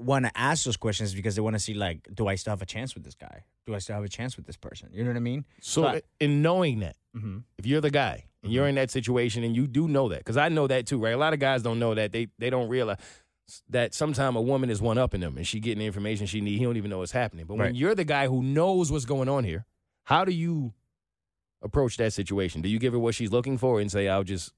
want 0.00 0.24
to 0.24 0.32
ask 0.34 0.64
those 0.64 0.76
questions 0.76 1.14
because 1.14 1.34
they 1.34 1.42
want 1.42 1.54
to 1.54 1.60
see 1.60 1.74
like, 1.74 2.08
do 2.14 2.26
I 2.26 2.34
still 2.36 2.52
have 2.52 2.62
a 2.62 2.66
chance 2.66 2.94
with 2.94 3.04
this 3.04 3.14
guy? 3.14 3.44
Do 3.66 3.74
I 3.74 3.78
still 3.78 3.94
have 3.96 4.04
a 4.04 4.08
chance 4.08 4.36
with 4.36 4.46
this 4.46 4.56
person? 4.56 4.88
You 4.92 5.04
know 5.04 5.10
what 5.10 5.16
I 5.16 5.20
mean? 5.20 5.44
So, 5.60 5.82
But- 5.82 6.04
in 6.18 6.42
knowing 6.42 6.80
that, 6.80 6.96
Mm-hmm. 7.16 7.38
if 7.58 7.66
you're 7.66 7.80
the 7.80 7.90
guy 7.90 8.26
and 8.42 8.52
you're 8.52 8.68
in 8.68 8.76
that 8.76 8.90
situation 8.90 9.42
and 9.44 9.54
you 9.56 9.66
do 9.66 9.88
know 9.88 10.08
that, 10.10 10.18
because 10.18 10.36
I 10.36 10.48
know 10.48 10.66
that 10.68 10.86
too, 10.86 10.98
right? 10.98 11.12
A 11.12 11.16
lot 11.16 11.32
of 11.32 11.40
guys 11.40 11.62
don't 11.62 11.78
know 11.80 11.94
that. 11.94 12.12
They 12.12 12.28
they 12.38 12.50
don't 12.50 12.68
realize 12.68 12.98
that 13.68 13.94
sometimes 13.94 14.36
a 14.36 14.40
woman 14.40 14.70
is 14.70 14.80
one 14.80 14.96
up 14.96 15.12
in 15.12 15.20
them 15.20 15.36
and 15.36 15.44
she 15.46 15.58
getting 15.58 15.80
the 15.80 15.86
information 15.86 16.26
she 16.26 16.40
need. 16.40 16.58
He 16.58 16.64
don't 16.64 16.76
even 16.76 16.88
know 16.90 16.98
what's 16.98 17.10
happening. 17.12 17.46
But 17.46 17.54
when 17.56 17.66
Right. 17.66 17.74
you're 17.74 17.96
the 17.96 18.04
guy 18.04 18.28
who 18.28 18.42
knows 18.44 18.92
what's 18.92 19.04
going 19.06 19.28
on 19.28 19.42
here, 19.42 19.66
how 20.04 20.24
do 20.24 20.30
you 20.32 20.72
approach 21.62 21.96
that 21.96 22.12
situation? 22.12 22.62
Do 22.62 22.68
you 22.68 22.78
give 22.78 22.92
her 22.92 22.98
what 22.98 23.14
she's 23.16 23.32
looking 23.32 23.58
for 23.58 23.80
and 23.80 23.90
say, 23.90 24.06
"I'll 24.08 24.22
just 24.24 24.52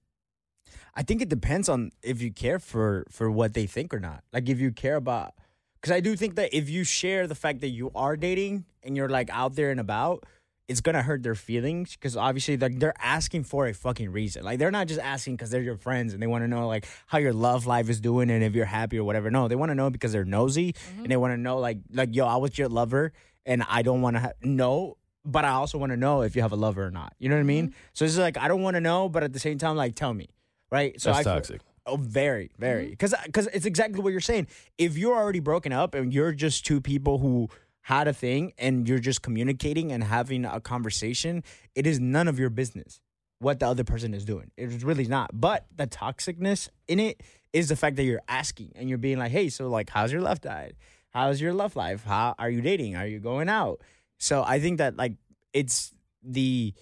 I 0.94 1.02
think 1.02 1.22
it 1.22 1.28
depends 1.28 1.68
on 1.68 1.90
if 2.02 2.20
you 2.20 2.30
care 2.30 2.58
for 2.58 3.06
for 3.10 3.30
what 3.30 3.54
they 3.54 3.66
think 3.66 3.94
or 3.94 4.00
not. 4.00 4.24
Like 4.32 4.48
if 4.48 4.60
you 4.60 4.72
care 4.72 4.96
about 4.96 5.34
because 5.80 5.94
I 5.94 6.00
do 6.00 6.14
think 6.16 6.36
that 6.36 6.54
if 6.54 6.68
you 6.68 6.84
share 6.84 7.26
the 7.26 7.34
fact 7.34 7.60
that 7.60 7.68
you 7.68 7.90
are 7.94 8.16
dating 8.16 8.66
and 8.82 8.96
you're 8.96 9.08
like 9.08 9.30
out 9.30 9.56
there 9.56 9.70
and 9.70 9.80
about, 9.80 10.24
it's 10.68 10.80
gonna 10.80 11.02
hurt 11.02 11.22
their 11.22 11.34
feelings 11.34 11.92
because 11.92 12.16
obviously 12.16 12.56
like 12.56 12.78
they're 12.78 12.94
asking 13.00 13.44
for 13.44 13.66
a 13.66 13.74
fucking 13.74 14.12
reason. 14.12 14.44
Like 14.44 14.58
they're 14.58 14.70
not 14.70 14.86
just 14.86 15.00
asking 15.00 15.36
because 15.36 15.50
they're 15.50 15.62
your 15.62 15.76
friends 15.76 16.12
and 16.12 16.22
they 16.22 16.26
want 16.26 16.44
to 16.44 16.48
know 16.48 16.68
like 16.68 16.86
how 17.06 17.18
your 17.18 17.32
love 17.32 17.66
life 17.66 17.88
is 17.88 18.00
doing 18.00 18.30
and 18.30 18.44
if 18.44 18.54
you're 18.54 18.64
happy 18.66 18.98
or 18.98 19.04
whatever. 19.04 19.30
No, 19.30 19.48
they 19.48 19.56
want 19.56 19.70
to 19.70 19.74
know 19.74 19.90
because 19.90 20.12
they're 20.12 20.24
nosy 20.24 20.74
and 20.98 21.06
they 21.06 21.14
mm-hmm. 21.14 21.20
want 21.20 21.32
to 21.32 21.38
know 21.38 21.58
like 21.58 21.78
like 21.90 22.14
yo, 22.14 22.26
I 22.26 22.36
was 22.36 22.56
your 22.58 22.68
lover 22.68 23.12
and 23.46 23.64
I 23.68 23.82
don't 23.82 24.02
want 24.02 24.16
to 24.16 24.20
ha- 24.20 24.32
know. 24.42 24.98
But 25.24 25.44
I 25.44 25.50
also 25.50 25.78
want 25.78 25.90
to 25.90 25.96
know 25.96 26.22
if 26.22 26.34
you 26.34 26.42
have 26.42 26.50
a 26.50 26.56
lover 26.56 26.84
or 26.84 26.90
not. 26.90 27.14
You 27.20 27.28
know 27.28 27.36
what 27.36 27.42
I 27.42 27.44
mean? 27.44 27.68
Mm-hmm. 27.68 27.76
So 27.92 28.04
it's 28.04 28.18
like 28.18 28.36
I 28.36 28.48
don't 28.48 28.62
want 28.62 28.74
to 28.74 28.80
know, 28.80 29.08
but 29.08 29.22
at 29.22 29.32
the 29.32 29.38
same 29.38 29.56
time, 29.56 29.76
like 29.76 29.94
tell 29.94 30.12
me, 30.12 30.28
right? 30.72 31.00
So 31.00 31.10
that's 31.12 31.20
I 31.20 31.22
feel- 31.22 31.34
toxic." 31.34 31.60
Oh, 31.84 31.96
very, 31.96 32.52
very. 32.58 32.84
Mm-hmm. 32.84 32.90
Because 32.90 33.14
because 33.26 33.48
it's 33.48 33.66
exactly 33.66 34.00
what 34.00 34.10
you're 34.10 34.20
saying. 34.20 34.46
If 34.78 34.96
you're 34.96 35.16
already 35.16 35.40
broken 35.40 35.72
up 35.72 35.94
and 35.94 36.14
you're 36.14 36.32
just 36.32 36.64
two 36.64 36.80
people 36.80 37.18
who 37.18 37.48
had 37.82 38.06
a 38.06 38.12
thing 38.12 38.52
and 38.56 38.88
you're 38.88 39.00
just 39.00 39.22
communicating 39.22 39.90
and 39.90 40.04
having 40.04 40.44
a 40.44 40.60
conversation, 40.60 41.42
it 41.74 41.86
is 41.86 41.98
none 41.98 42.28
of 42.28 42.38
your 42.38 42.50
business 42.50 43.00
what 43.40 43.58
the 43.58 43.66
other 43.66 43.82
person 43.82 44.14
is 44.14 44.24
doing. 44.24 44.52
It 44.56 44.68
is 44.68 44.84
really 44.84 45.06
not. 45.06 45.30
But 45.32 45.66
the 45.74 45.88
toxicness 45.88 46.68
in 46.86 47.00
it 47.00 47.20
is 47.52 47.68
the 47.68 47.74
fact 47.74 47.96
that 47.96 48.04
you're 48.04 48.22
asking 48.28 48.70
and 48.76 48.88
you're 48.88 48.98
being 48.98 49.18
like, 49.18 49.32
hey, 49.32 49.48
so 49.48 49.68
like, 49.68 49.90
how's 49.90 50.12
your 50.12 50.22
left 50.22 50.46
eye? 50.46 50.74
how's 51.12 51.40
your 51.40 51.52
love 51.52 51.76
life? 51.76 52.04
How 52.04 52.34
are 52.38 52.50
you 52.50 52.60
dating? 52.60 52.96
Are 52.96 53.06
you 53.06 53.20
going 53.20 53.48
out? 53.48 53.80
So 54.18 54.42
I 54.46 54.58
think 54.58 54.78
that 54.78 54.96
like 54.96 55.14
it's 55.52 55.92
the 56.22 56.74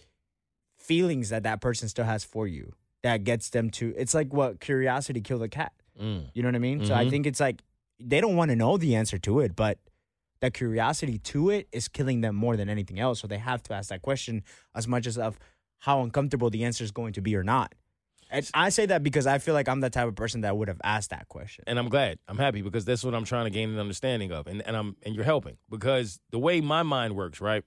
feelings 0.79 1.29
that 1.29 1.43
that 1.43 1.61
person 1.61 1.89
still 1.89 2.05
has 2.05 2.25
for 2.25 2.47
you 2.47 2.73
that 3.03 3.25
gets 3.25 3.51
them 3.51 3.71
to. 3.71 3.95
It's 3.97 4.15
like 4.15 4.33
what 4.33 4.61
curiosity 4.61 5.21
killed 5.21 5.43
a 5.43 5.49
cat. 5.49 5.73
Mm. 6.01 6.31
You 6.35 6.43
know 6.43 6.49
what 6.49 6.55
I 6.57 6.61
mean? 6.61 6.85
So 6.85 6.95
I 6.95 7.05
Mhm. 7.05 7.11
think 7.11 7.27
it's 7.27 7.41
like 7.41 7.63
they 7.99 8.21
don't 8.21 8.37
want 8.37 8.51
to 8.51 8.57
know 8.57 8.77
the 8.77 8.95
answer 8.95 9.19
to 9.19 9.41
it, 9.41 9.55
but 9.57 9.79
the 10.41 10.51
curiosity 10.51 11.19
to 11.19 11.51
it 11.51 11.69
is 11.73 11.89
killing 11.89 12.23
them 12.23 12.35
more 12.35 12.57
than 12.57 12.69
anything 12.71 12.99
else. 12.99 13.21
So 13.21 13.27
they 13.27 13.39
have 13.39 13.63
to 13.65 13.75
ask 13.75 13.91
that 13.91 14.01
question 14.03 14.43
as 14.75 14.89
much 14.89 15.07
as 15.07 15.19
of 15.19 15.39
how 15.81 16.03
uncomfortable 16.03 16.49
the 16.51 16.65
answer 16.65 16.83
is 16.85 16.91
going 16.91 17.13
to 17.15 17.21
be 17.21 17.37
or 17.37 17.43
not. 17.45 17.75
And 18.31 18.49
I 18.55 18.69
say 18.69 18.87
that 18.87 19.03
because 19.03 19.27
I 19.27 19.39
feel 19.39 19.55
like 19.55 19.69
I'm 19.69 19.81
the 19.81 19.91
type 19.91 20.07
of 20.07 20.15
person 20.15 20.43
that 20.43 20.57
would 20.57 20.69
have 20.69 20.81
asked 20.85 21.11
that 21.11 21.29
question. 21.29 21.65
and 21.67 21.79
I'm 21.79 21.89
glad. 21.89 22.19
I'm 22.29 22.39
happy 22.39 22.63
because 22.63 22.85
that's 22.85 23.03
what 23.05 23.15
I'm 23.15 23.25
trying 23.25 23.45
to 23.47 23.51
gain 23.51 23.71
an 23.71 23.79
understanding 23.79 24.31
of, 24.31 24.47
and 24.47 24.63
and 24.67 24.77
I'm 24.77 24.97
and 25.03 25.15
you're 25.17 25.25
helping 25.25 25.57
because 25.69 26.21
the 26.31 26.39
way 26.39 26.61
my 26.61 26.83
mind 26.85 27.17
works, 27.17 27.41
right? 27.41 27.65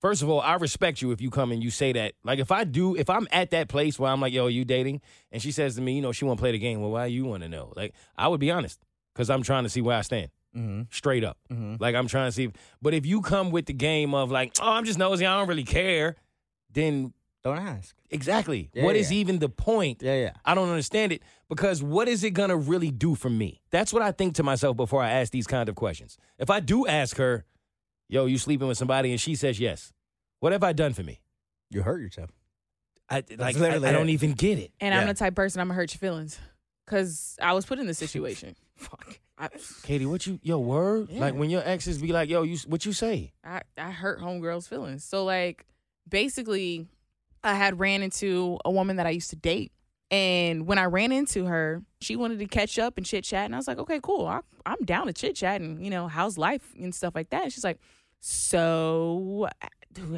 First 0.00 0.22
of 0.22 0.28
all, 0.30 0.40
I 0.40 0.54
respect 0.54 1.02
you 1.02 1.10
if 1.10 1.20
you 1.20 1.28
come 1.30 1.50
and 1.50 1.62
you 1.62 1.70
say 1.70 1.92
that. 1.92 2.14
Like 2.24 2.38
if 2.38 2.52
I 2.52 2.64
do, 2.64 2.94
if 2.94 3.10
I'm 3.10 3.26
at 3.32 3.50
that 3.50 3.68
place 3.68 3.98
where 3.98 4.10
I'm 4.12 4.20
like, 4.20 4.32
"Yo, 4.32 4.46
are 4.46 4.50
you 4.50 4.64
dating?" 4.64 5.00
and 5.32 5.42
she 5.42 5.50
says 5.52 5.74
to 5.74 5.80
me, 5.80 5.94
"You 5.96 6.02
know, 6.02 6.12
she 6.12 6.24
want 6.24 6.38
to 6.38 6.42
play 6.42 6.52
the 6.52 6.58
game." 6.58 6.80
Well, 6.80 6.90
why 6.90 7.06
you 7.06 7.24
want 7.24 7.42
to 7.42 7.48
know? 7.48 7.72
Like 7.76 7.94
I 8.16 8.28
would 8.28 8.40
be 8.40 8.50
honest 8.50 8.78
because 9.14 9.28
I'm 9.30 9.42
trying 9.42 9.64
to 9.64 9.68
see 9.68 9.80
where 9.80 9.96
I 9.96 10.02
stand, 10.02 10.30
Mm-hmm. 10.56 10.82
straight 10.90 11.24
up. 11.24 11.36
Mm-hmm. 11.52 11.76
Like 11.80 11.94
I'm 11.96 12.06
trying 12.06 12.28
to 12.28 12.32
see. 12.32 12.44
If, 12.44 12.52
but 12.80 12.94
if 12.94 13.04
you 13.06 13.20
come 13.22 13.50
with 13.50 13.66
the 13.66 13.72
game 13.72 14.14
of 14.14 14.30
like, 14.30 14.52
"Oh, 14.60 14.70
I'm 14.72 14.84
just 14.84 14.98
nosy. 14.98 15.26
I 15.26 15.36
don't 15.38 15.48
really 15.48 15.64
care," 15.64 16.14
then 16.72 17.12
Don't 17.42 17.58
ask. 17.58 17.94
exactly, 18.10 18.70
Yeah, 18.74 18.84
what 18.84 18.94
is 18.96 19.10
yeah. 19.10 19.18
even 19.18 19.38
the 19.40 19.48
point? 19.48 20.02
Yeah, 20.02 20.14
yeah. 20.16 20.32
I 20.44 20.54
don't 20.54 20.68
understand 20.68 21.12
it 21.12 21.22
because 21.48 21.82
what 21.82 22.06
is 22.08 22.22
it 22.24 22.30
going 22.30 22.50
to 22.50 22.56
really 22.56 22.90
do 22.90 23.14
for 23.14 23.30
me? 23.30 23.60
That's 23.70 23.92
what 23.92 24.02
I 24.02 24.12
think 24.12 24.34
to 24.36 24.42
myself 24.42 24.76
before 24.76 25.02
I 25.02 25.10
ask 25.10 25.32
these 25.32 25.46
kind 25.46 25.68
of 25.68 25.74
questions. 25.74 26.18
If 26.38 26.50
I 26.50 26.60
do 26.60 26.86
ask 26.86 27.16
her, 27.16 27.44
yo, 28.08 28.26
you 28.26 28.38
sleeping 28.38 28.68
with 28.68 28.78
somebody, 28.78 29.10
and 29.10 29.20
she 29.20 29.34
says 29.34 29.58
yes, 29.60 29.92
what 30.40 30.52
have 30.52 30.62
I 30.62 30.72
done 30.72 30.92
for 30.94 31.02
me? 31.02 31.20
You 31.70 31.82
hurt 31.82 32.00
yourself. 32.00 32.30
I, 33.10 33.24
like, 33.36 33.56
I, 33.56 33.58
literally 33.58 33.88
I 33.88 33.92
don't 33.92 34.10
even 34.10 34.32
get 34.32 34.58
it. 34.58 34.72
And 34.80 34.92
Yeah. 34.94 35.00
I'm 35.00 35.06
the 35.08 35.14
type 35.14 35.32
of 35.32 35.36
person 35.36 35.60
I'm 35.60 35.68
gonna 35.68 35.76
hurt 35.76 35.92
your 35.94 35.98
feelings, 35.98 36.38
cause 36.86 37.36
I 37.40 37.52
was 37.52 37.64
put 37.64 37.78
in 37.78 37.86
this 37.86 37.98
situation. 37.98 38.54
Fuck. 38.76 39.18
I, 39.38 39.48
Katie, 39.84 40.04
what 40.04 40.26
you, 40.26 40.40
yo, 40.42 40.58
word? 40.58 41.08
Yeah. 41.10 41.20
Like 41.20 41.34
when 41.34 41.48
your 41.48 41.62
exes 41.64 41.98
be 41.98 42.12
like, 42.12 42.28
yo, 42.28 42.42
you, 42.42 42.58
what 42.66 42.84
you 42.84 42.92
say? 42.92 43.32
I, 43.44 43.62
I 43.76 43.90
hurt 43.92 44.20
homegirls' 44.20 44.68
feelings. 44.68 45.04
So 45.04 45.24
like 45.24 45.64
basically 46.08 46.88
I 47.44 47.54
had 47.54 47.78
ran 47.78 48.02
into 48.02 48.58
a 48.64 48.70
woman 48.70 48.96
that 48.96 49.06
I 49.06 49.10
used 49.10 49.30
to 49.30 49.36
date. 49.36 49.72
And 50.10 50.66
when 50.66 50.78
I 50.78 50.84
ran 50.84 51.12
into 51.12 51.44
her, 51.44 51.82
she 52.00 52.16
wanted 52.16 52.38
to 52.38 52.46
catch 52.46 52.78
up 52.78 52.96
and 52.96 53.04
chit 53.04 53.24
chat. 53.24 53.44
And 53.44 53.54
I 53.54 53.58
was 53.58 53.68
like, 53.68 53.78
okay, 53.78 54.00
cool. 54.02 54.26
I, 54.26 54.40
I'm 54.64 54.82
down 54.84 55.06
to 55.06 55.12
chit 55.12 55.36
chat 55.36 55.60
and, 55.60 55.84
you 55.84 55.90
know, 55.90 56.08
how's 56.08 56.38
life 56.38 56.72
and 56.80 56.94
stuff 56.94 57.14
like 57.14 57.30
that. 57.30 57.42
And 57.44 57.52
she's 57.52 57.64
like, 57.64 57.78
so 58.20 59.48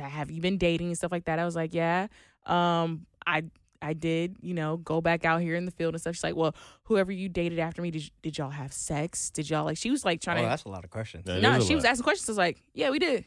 have 0.00 0.30
you 0.30 0.40
been 0.40 0.58
dating 0.58 0.88
and 0.88 0.96
stuff 0.96 1.10
like 1.12 1.24
that? 1.24 1.38
I 1.38 1.44
was 1.44 1.56
like, 1.56 1.74
yeah. 1.74 2.06
Um, 2.46 3.06
I 3.26 3.44
I 3.82 3.94
did, 3.94 4.36
you 4.42 4.52
know, 4.52 4.76
go 4.76 5.00
back 5.00 5.24
out 5.24 5.40
here 5.40 5.54
in 5.56 5.64
the 5.64 5.70
field 5.70 5.94
and 5.94 6.00
stuff. 6.00 6.14
She's 6.14 6.22
like, 6.22 6.36
well, 6.36 6.54
whoever 6.84 7.10
you 7.10 7.30
dated 7.30 7.58
after 7.58 7.80
me, 7.80 7.90
did, 7.90 8.10
did 8.22 8.36
y'all 8.36 8.50
have 8.50 8.74
sex? 8.74 9.30
Did 9.30 9.48
y'all 9.48 9.64
like, 9.64 9.78
she 9.78 9.90
was 9.90 10.04
like 10.04 10.20
trying 10.20 10.38
Oh, 10.38 10.42
to, 10.42 10.48
that's 10.48 10.64
a 10.64 10.68
lot 10.68 10.84
of 10.84 10.90
questions. 10.90 11.24
That 11.24 11.40
no, 11.40 11.56
is 11.56 11.64
a 11.64 11.66
she 11.66 11.74
was 11.74 11.86
asking 11.86 12.04
questions. 12.04 12.28
I 12.28 12.32
was 12.32 12.38
like, 12.38 12.62
yeah, 12.74 12.90
we 12.90 12.98
did. 12.98 13.24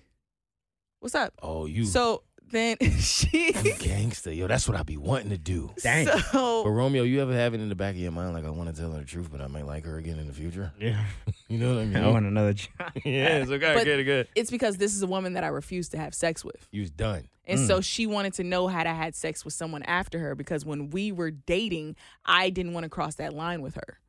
What's 1.00 1.16
up? 1.16 1.34
Oh, 1.42 1.66
you, 1.66 1.86
So 1.86 2.22
then 2.52 2.78
she. 3.00 3.52
you 3.64 3.74
gangster. 3.80 4.32
Yo, 4.32 4.48
that's 4.48 4.68
what 4.68 4.78
I 4.78 4.84
be 4.84 4.98
wanting 4.98 5.30
to 5.32 5.38
do. 5.38 5.72
Dang. 5.82 6.06
But 6.06 6.70
Romeo, 6.70 7.04
you 7.04 7.22
ever 7.22 7.34
have 7.34 7.54
it 7.54 7.60
in 7.62 7.70
the 7.70 7.76
back 7.76 7.96
of 7.96 8.02
your 8.02 8.12
mind 8.12 8.34
like 8.34 8.46
I 8.46 8.50
want 8.50 8.74
to 8.74 8.80
tell 8.80 8.92
her 8.92 9.00
the 9.00 9.06
truth, 9.06 9.30
but 9.32 9.42
I 9.42 9.48
might 9.48 9.66
like 9.66 9.86
her 9.86 9.98
again 9.98 10.20
in 10.20 10.28
the 10.28 10.34
future? 10.34 10.72
Yeah. 10.80 11.04
You 11.50 11.60
know 11.60 11.76
what 11.76 11.82
I 11.82 11.86
mean? 11.86 11.98
I 12.04 12.10
want 12.10 12.26
another 12.26 12.54
job. 12.54 12.72
yeah, 13.06 13.38
it's 13.38 13.52
okay. 13.52 13.76
But- 13.76 13.86
Get 13.86 14.00
it 14.00 14.06
good. 14.06 14.28
it's 14.34 14.50
because 14.50 14.78
this 14.78 14.96
is 14.96 15.04
a 15.04 15.08
woman 15.08 15.34
that 15.34 15.44
I 15.44 15.48
refuse 15.50 15.90
to 15.90 15.98
have 16.00 16.16
sex 16.16 16.44
with. 16.44 16.68
You 16.72 16.82
was 16.82 16.90
done. 16.90 17.28
And 17.46 17.60
Mm. 17.60 17.68
so 17.68 17.82
she 17.82 18.08
wanted 18.08 18.34
to 18.36 18.44
know 18.44 18.68
had 18.68 18.88
I 18.88 18.94
had 18.94 19.14
sex 19.14 19.46
with 19.46 19.54
someone 19.54 19.84
after 19.84 20.18
her 20.18 20.34
because 20.34 20.66
when 20.66 20.90
we 20.90 21.12
were 21.12 21.30
dating, 21.30 21.96
I 22.26 22.50
didn't 22.50 22.74
want 22.74 22.86
to 22.86 22.90
cross 22.90 23.16
that 23.16 23.34
line 23.34 23.62
with 23.62 23.76
her 23.76 24.00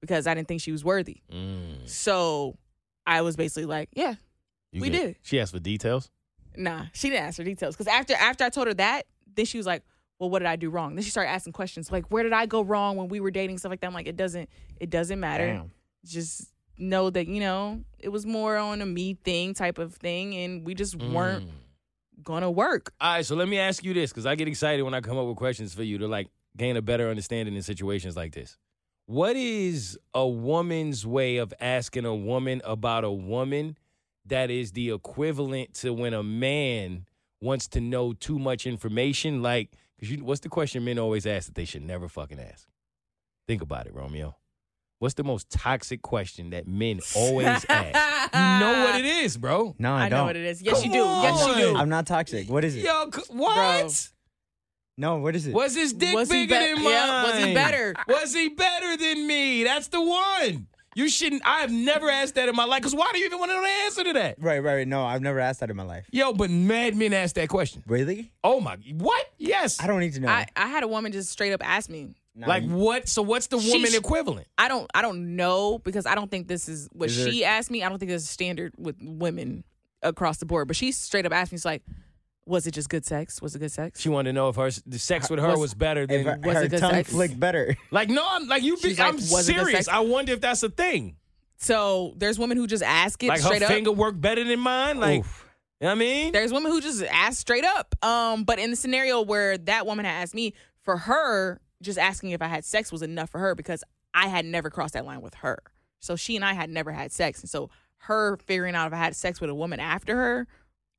because 0.00 0.26
I 0.26 0.34
didn't 0.34 0.48
think 0.48 0.60
she 0.60 0.72
was 0.72 0.84
worthy. 0.84 1.18
Mm. 1.32 1.88
So 1.88 2.56
I 3.06 3.20
was 3.22 3.36
basically 3.36 3.66
like, 3.66 3.90
yeah, 3.92 4.14
You 4.72 4.80
We 4.80 4.90
get- 4.90 5.00
did. 5.02 5.16
She 5.22 5.38
asked 5.38 5.52
for 5.52 5.60
details. 5.60 6.10
Nah. 6.58 6.86
She 6.92 7.08
didn't 7.10 7.24
ask 7.24 7.36
for 7.36 7.44
details 7.44 7.74
because 7.76 7.86
after 7.86 8.14
after 8.14 8.44
I 8.44 8.50
told 8.50 8.66
her 8.66 8.74
that, 8.74 9.06
then 9.34 9.44
she 9.46 9.56
was 9.56 9.66
like, 9.66 9.82
well, 10.18 10.28
what 10.30 10.40
did 10.40 10.48
I 10.48 10.56
do 10.56 10.68
wrong? 10.68 10.94
Then 10.96 11.04
she 11.04 11.10
started 11.10 11.30
asking 11.30 11.52
questions 11.54 11.90
like, 11.92 12.10
where 12.10 12.22
did 12.24 12.32
I 12.32 12.46
go 12.46 12.62
wrong 12.62 12.96
when 12.96 13.08
we 13.08 13.20
were 13.20 13.30
dating, 13.30 13.58
stuff 13.58 13.70
like 13.70 13.80
that. 13.80 13.86
I'm 13.86 13.94
like, 13.94 14.08
it 14.08 14.16
doesn't, 14.16 14.48
it 14.80 14.90
doesn't 14.90 15.20
matter. 15.20 15.46
Damn. 15.46 15.70
just 16.04 16.50
know 16.80 17.10
that 17.10 17.26
you 17.26 17.40
know 17.40 17.82
it 17.98 18.08
was 18.10 18.24
more 18.24 18.56
on 18.56 18.80
a 18.80 18.86
me 18.86 19.14
thing 19.24 19.52
type 19.54 19.78
of 19.78 19.94
thing 19.94 20.34
and 20.36 20.64
we 20.66 20.74
just 20.74 20.94
weren't 20.96 21.46
Mm. 21.48 21.52
gonna 22.22 22.50
work 22.50 22.92
All 23.00 23.14
right, 23.14 23.26
so 23.26 23.34
let 23.34 23.48
me 23.48 23.58
ask 23.58 23.82
you 23.84 23.94
this 23.94 24.10
because 24.10 24.26
I 24.26 24.34
get 24.36 24.46
excited 24.48 24.82
when 24.82 24.94
I 24.94 25.00
come 25.00 25.18
up 25.18 25.26
with 25.26 25.36
questions 25.36 25.74
for 25.74 25.82
you 25.82 25.98
to 25.98 26.06
like 26.06 26.28
gain 26.56 26.76
a 26.76 26.82
better 26.82 27.10
understanding 27.10 27.54
in 27.56 27.62
situations 27.62 28.16
like 28.16 28.32
this. 28.32 28.56
What 29.06 29.34
is 29.36 29.98
a 30.14 30.26
woman's 30.26 31.04
way 31.06 31.38
of 31.38 31.52
asking 31.60 32.04
a 32.04 32.14
woman 32.14 32.60
about 32.64 33.02
a 33.04 33.10
woman 33.10 33.76
that 34.28 34.50
is 34.50 34.72
the 34.72 34.90
equivalent 34.90 35.74
to 35.74 35.92
when 35.92 36.14
a 36.14 36.22
man 36.22 37.06
wants 37.40 37.68
to 37.68 37.80
know 37.80 38.12
too 38.12 38.38
much 38.38 38.66
information? 38.66 39.42
Like, 39.42 39.70
because 39.96 40.10
you, 40.12 40.24
what's 40.24 40.40
the 40.40 40.48
question 40.48 40.84
men 40.84 40.98
always 40.98 41.26
ask 41.26 41.46
that 41.46 41.54
they 41.54 41.64
should 41.64 41.82
never 41.82 42.08
fucking 42.08 42.38
ask? 42.40 42.66
Think 43.46 43.62
about 43.62 43.86
it, 43.86 43.94
Romeo. 43.94 44.36
What's 45.00 45.14
the 45.14 45.24
most 45.24 45.48
toxic 45.50 46.02
question 46.02 46.50
that 46.50 46.66
men 46.66 47.00
always 47.16 47.64
ask? 47.68 48.34
You 48.34 48.40
know 48.66 48.84
what 48.84 48.96
it 49.00 49.04
is, 49.06 49.36
bro. 49.36 49.74
No, 49.78 49.92
I, 49.94 50.04
i 50.06 50.08
don't. 50.08 50.18
know 50.18 50.24
what 50.24 50.36
it 50.36 50.44
is 50.44 50.60
yes 50.60 50.82
Come 50.82 50.86
you 50.86 50.92
do 50.92 51.04
yes 51.04 51.46
you 51.46 51.54
do. 51.54 51.76
I'm 51.76 51.88
not 51.88 52.06
toxic. 52.06 52.50
What 52.50 52.64
is 52.64 52.76
it? 52.76 52.84
Yo, 52.84 53.10
c- 53.14 53.22
what? 53.30 54.08
No, 54.96 55.18
what 55.18 55.36
is 55.36 55.46
it? 55.46 55.54
Was 55.54 55.76
his 55.76 55.92
dick 55.92 56.12
Was 56.14 56.28
bigger 56.28 56.58
be- 56.58 56.60
than 56.74 56.74
mine? 56.82 56.92
yeah, 56.92 57.22
was 57.24 57.44
he 57.44 57.54
better? 57.54 57.94
Was 58.08 58.34
he 58.34 58.48
better 58.48 58.96
than 58.96 59.26
me? 59.26 59.62
That's 59.62 59.86
the 59.88 60.02
one. 60.02 60.66
You 60.98 61.08
shouldn't. 61.08 61.42
I 61.46 61.60
have 61.60 61.70
never 61.70 62.10
asked 62.10 62.34
that 62.34 62.48
in 62.48 62.56
my 62.56 62.64
life. 62.64 62.82
Cause 62.82 62.94
why 62.94 63.10
do 63.12 63.18
you 63.18 63.26
even 63.26 63.38
want 63.38 63.50
to 63.52 63.56
know 63.56 63.62
the 63.62 63.68
answer 63.84 64.04
to 64.04 64.12
that? 64.14 64.36
Right, 64.40 64.58
right, 64.62 64.74
right. 64.76 64.88
No, 64.88 65.04
I've 65.04 65.22
never 65.22 65.38
asked 65.38 65.60
that 65.60 65.70
in 65.70 65.76
my 65.76 65.84
life. 65.84 66.06
Yo, 66.10 66.32
but 66.32 66.50
mad 66.50 66.96
men 66.96 67.12
ask 67.12 67.34
that 67.36 67.48
question. 67.48 67.82
Really? 67.86 68.32
Oh 68.42 68.60
my, 68.60 68.76
what? 68.94 69.24
Yes. 69.38 69.80
I 69.80 69.86
don't 69.86 70.00
need 70.00 70.14
to 70.14 70.20
know. 70.20 70.28
I, 70.28 70.46
I 70.56 70.66
had 70.66 70.82
a 70.82 70.88
woman 70.88 71.12
just 71.12 71.30
straight 71.30 71.52
up 71.52 71.60
ask 71.64 71.88
me 71.88 72.14
Nah, 72.34 72.46
like 72.48 72.62
you- 72.64 72.70
what? 72.70 73.08
So 73.08 73.22
what's 73.22 73.46
the 73.48 73.58
She 73.60 73.72
woman 73.72 73.90
sh- 73.90 73.96
equivalent? 73.96 74.46
i 74.58 74.68
don't 74.68 74.88
i 74.94 75.02
don't 75.02 75.34
know 75.36 75.78
because 75.78 76.06
i 76.06 76.14
don't 76.14 76.30
think 76.30 76.46
this 76.48 76.68
is 76.68 76.88
what 76.92 77.08
Is 77.10 77.16
there- 77.24 77.32
she 77.32 77.44
asked 77.44 77.70
me 77.70 77.82
i 77.82 77.88
don't 77.88 77.98
think 77.98 78.08
there's 78.10 78.22
a 78.24 78.26
standard 78.26 78.74
with 78.76 78.96
women 79.00 79.64
across 80.02 80.38
the 80.38 80.46
board 80.46 80.68
but 80.68 80.76
she 80.76 80.92
straight 80.92 81.26
up 81.26 81.32
asked 81.32 81.50
me 81.52 81.58
she's 81.58 81.64
like 81.64 81.82
was 82.48 82.66
it 82.66 82.72
just 82.72 82.88
good 82.88 83.04
sex 83.04 83.40
was 83.42 83.54
it 83.54 83.58
good 83.60 83.70
sex 83.70 84.00
She 84.00 84.08
wanted 84.08 84.30
to 84.30 84.32
know 84.32 84.48
if 84.48 84.56
her 84.56 84.70
the 84.86 84.98
sex 84.98 85.28
with 85.30 85.38
her 85.38 85.48
Was- 85.50 85.60
was 85.60 85.74
better 85.74 86.06
than. 86.06 86.24
her, 86.24 86.38
was 86.42 86.54
her 86.56 86.62
it 86.64 86.70
good 86.70 86.80
tongue 86.80 86.90
sex? 86.92 87.10
flicked 87.10 87.38
better. 87.38 87.76
like 87.90 88.08
no, 88.08 88.26
I'm 88.28 88.48
like 88.48 88.62
you. 88.62 88.76
Be, 88.76 88.82
She's 88.88 88.98
like, 88.98 89.08
I'm 89.08 89.14
was 89.16 89.48
it 89.48 89.52
good 89.54 89.60
serious. 89.66 89.86
sex? 89.86 89.88
I 89.88 90.00
wonder 90.00 90.32
if 90.32 90.40
that's 90.40 90.62
a 90.62 90.68
thing. 90.70 91.16
so 91.56 92.14
there's 92.16 92.38
women 92.38 92.56
who 92.56 92.66
just 92.66 92.82
ask 92.82 93.22
it 93.22 93.28
Like 93.28 93.40
her 93.40 93.46
straight 93.46 93.62
up 93.62 93.68
finger 93.70 93.92
worked 93.92 94.20
better 94.20 94.42
than 94.44 94.60
mine. 94.60 94.98
Like, 94.98 95.20
Oof. 95.20 95.48
you 95.80 95.84
know 95.84 95.90
what 95.90 95.96
I 95.96 95.98
mean? 95.98 96.32
There's 96.32 96.52
women 96.52 96.72
who 96.72 96.80
just 96.80 97.02
ask 97.04 97.38
straight 97.38 97.64
up. 97.64 97.94
Um, 98.04 98.44
but 98.44 98.58
in 98.58 98.70
the 98.70 98.76
scenario 98.76 99.22
where 99.22 99.58
that 99.58 99.86
woman 99.86 100.04
had 100.04 100.22
asked 100.22 100.34
me, 100.34 100.54
for 100.82 100.96
her, 100.96 101.60
just 101.82 101.98
asking 101.98 102.30
if 102.30 102.40
I 102.42 102.46
had 102.46 102.64
sex 102.64 102.90
was 102.90 103.02
enough 103.02 103.28
for 103.30 103.38
her 103.40 103.54
because 103.54 103.84
I 104.14 104.28
had 104.28 104.44
never 104.46 104.70
crossed 104.70 104.94
that 104.94 105.04
line 105.04 105.20
with 105.20 105.34
her. 105.34 105.58
So 106.00 106.16
she 106.16 106.34
and 106.36 106.44
I 106.44 106.54
had 106.54 106.70
never 106.70 106.92
had 106.92 107.12
sex. 107.12 107.40
And 107.42 107.50
so 107.50 107.68
her 108.02 108.36
figuring 108.38 108.74
out 108.74 108.86
if 108.86 108.92
I 108.92 108.96
had 108.96 109.14
sex 109.16 109.40
with 109.40 109.50
a 109.50 109.54
woman 109.54 109.80
after 109.80 110.16
her 110.16 110.46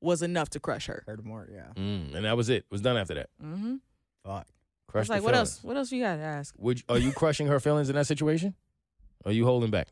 was 0.00 0.22
enough 0.22 0.48
to 0.50 0.60
crush 0.60 0.86
her. 0.86 1.02
Heard 1.06 1.24
more, 1.24 1.48
yeah. 1.52 1.72
Mm, 1.76 2.14
and 2.14 2.24
that 2.24 2.36
was 2.36 2.48
it. 2.48 2.64
Was 2.70 2.80
done 2.80 2.96
after 2.96 3.14
that. 3.14 3.28
Mm-hmm. 3.42 3.76
Fuck. 4.24 4.46
I 4.46 4.92
Crush 4.92 5.02
was 5.02 5.08
the 5.08 5.14
like, 5.14 5.22
what 5.22 5.34
else? 5.34 5.62
What 5.62 5.76
else 5.76 5.92
you 5.92 6.02
got 6.02 6.16
to 6.16 6.22
ask? 6.22 6.54
Would 6.58 6.78
you- 6.78 6.84
are 6.88 6.98
you 6.98 7.12
crushing 7.12 7.46
her 7.46 7.60
feelings 7.60 7.88
in 7.90 7.96
that 7.96 8.06
situation? 8.06 8.54
Or 9.24 9.30
are 9.30 9.32
you 9.34 9.44
holding 9.44 9.70
back? 9.70 9.88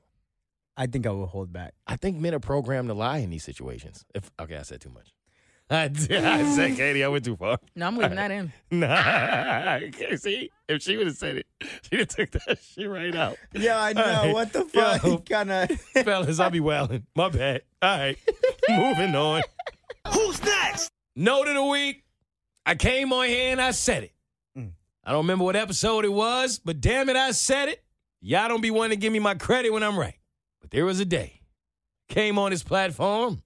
I 0.76 0.86
think 0.86 1.06
I 1.06 1.10
will 1.10 1.26
hold 1.26 1.52
back. 1.52 1.74
I 1.86 1.96
think 1.96 2.18
men 2.18 2.34
are 2.34 2.38
programmed 2.40 2.88
to 2.88 2.94
lie 2.94 3.18
in 3.18 3.30
these 3.30 3.44
situations. 3.44 4.04
If 4.14 4.30
okay, 4.40 4.56
I 4.56 4.62
said 4.62 4.80
too 4.80 4.90
much. 4.90 5.12
I, 5.70 5.88
did- 5.88 6.24
I 6.24 6.44
said, 6.56 6.76
Katie, 6.76 7.04
I 7.04 7.08
went 7.08 7.24
too 7.26 7.36
far. 7.36 7.58
No, 7.76 7.88
I'm 7.88 7.96
leaving 7.98 8.16
that 8.16 8.30
in. 8.38 8.52
Nah, 8.70 9.78
okay, 9.88 10.16
see, 10.16 10.50
if 10.68 10.82
she 10.82 10.96
would 10.96 11.08
have 11.08 11.16
said 11.16 11.36
it, 11.38 11.46
she'd 11.82 11.98
have 12.00 12.08
took 12.08 12.30
that 12.30 12.58
shit 12.62 12.88
right 12.88 13.14
out. 13.14 13.36
Yeah, 13.52 13.78
I 13.80 13.92
know. 13.92 14.02
Alright. 14.04 14.34
What 14.34 14.52
the 14.52 14.66
Yo. 14.72 14.98
fuck? 14.98 15.28
kind 15.28 15.50
of. 15.50 15.70
Fellas, 16.04 16.40
I'll 16.40 16.50
be 16.50 16.60
wailing. 16.60 17.06
My 17.14 17.28
bad. 17.28 17.62
All 17.82 17.98
right, 17.98 18.16
moving 18.68 19.14
on. 19.14 19.42
Who's 20.12 20.42
next? 20.42 20.90
Note 21.16 21.48
of 21.48 21.54
the 21.54 21.64
week. 21.64 22.04
I 22.64 22.74
came 22.74 23.12
on 23.12 23.26
here 23.26 23.52
and 23.52 23.60
I 23.60 23.70
said 23.70 24.04
it. 24.04 24.12
Mm. 24.56 24.72
I 25.04 25.10
don't 25.10 25.24
remember 25.24 25.44
what 25.44 25.56
episode 25.56 26.04
it 26.04 26.12
was, 26.12 26.58
but 26.58 26.80
damn 26.80 27.08
it, 27.08 27.16
I 27.16 27.30
said 27.32 27.68
it. 27.68 27.82
Y'all 28.20 28.48
don't 28.48 28.60
be 28.60 28.70
wanting 28.70 28.98
to 28.98 29.00
give 29.00 29.12
me 29.12 29.18
my 29.18 29.34
credit 29.34 29.72
when 29.72 29.82
I'm 29.82 29.98
right. 29.98 30.18
But 30.60 30.70
there 30.70 30.84
was 30.84 31.00
a 31.00 31.04
day. 31.04 31.40
Came 32.08 32.38
on 32.38 32.50
this 32.50 32.62
platform, 32.62 33.42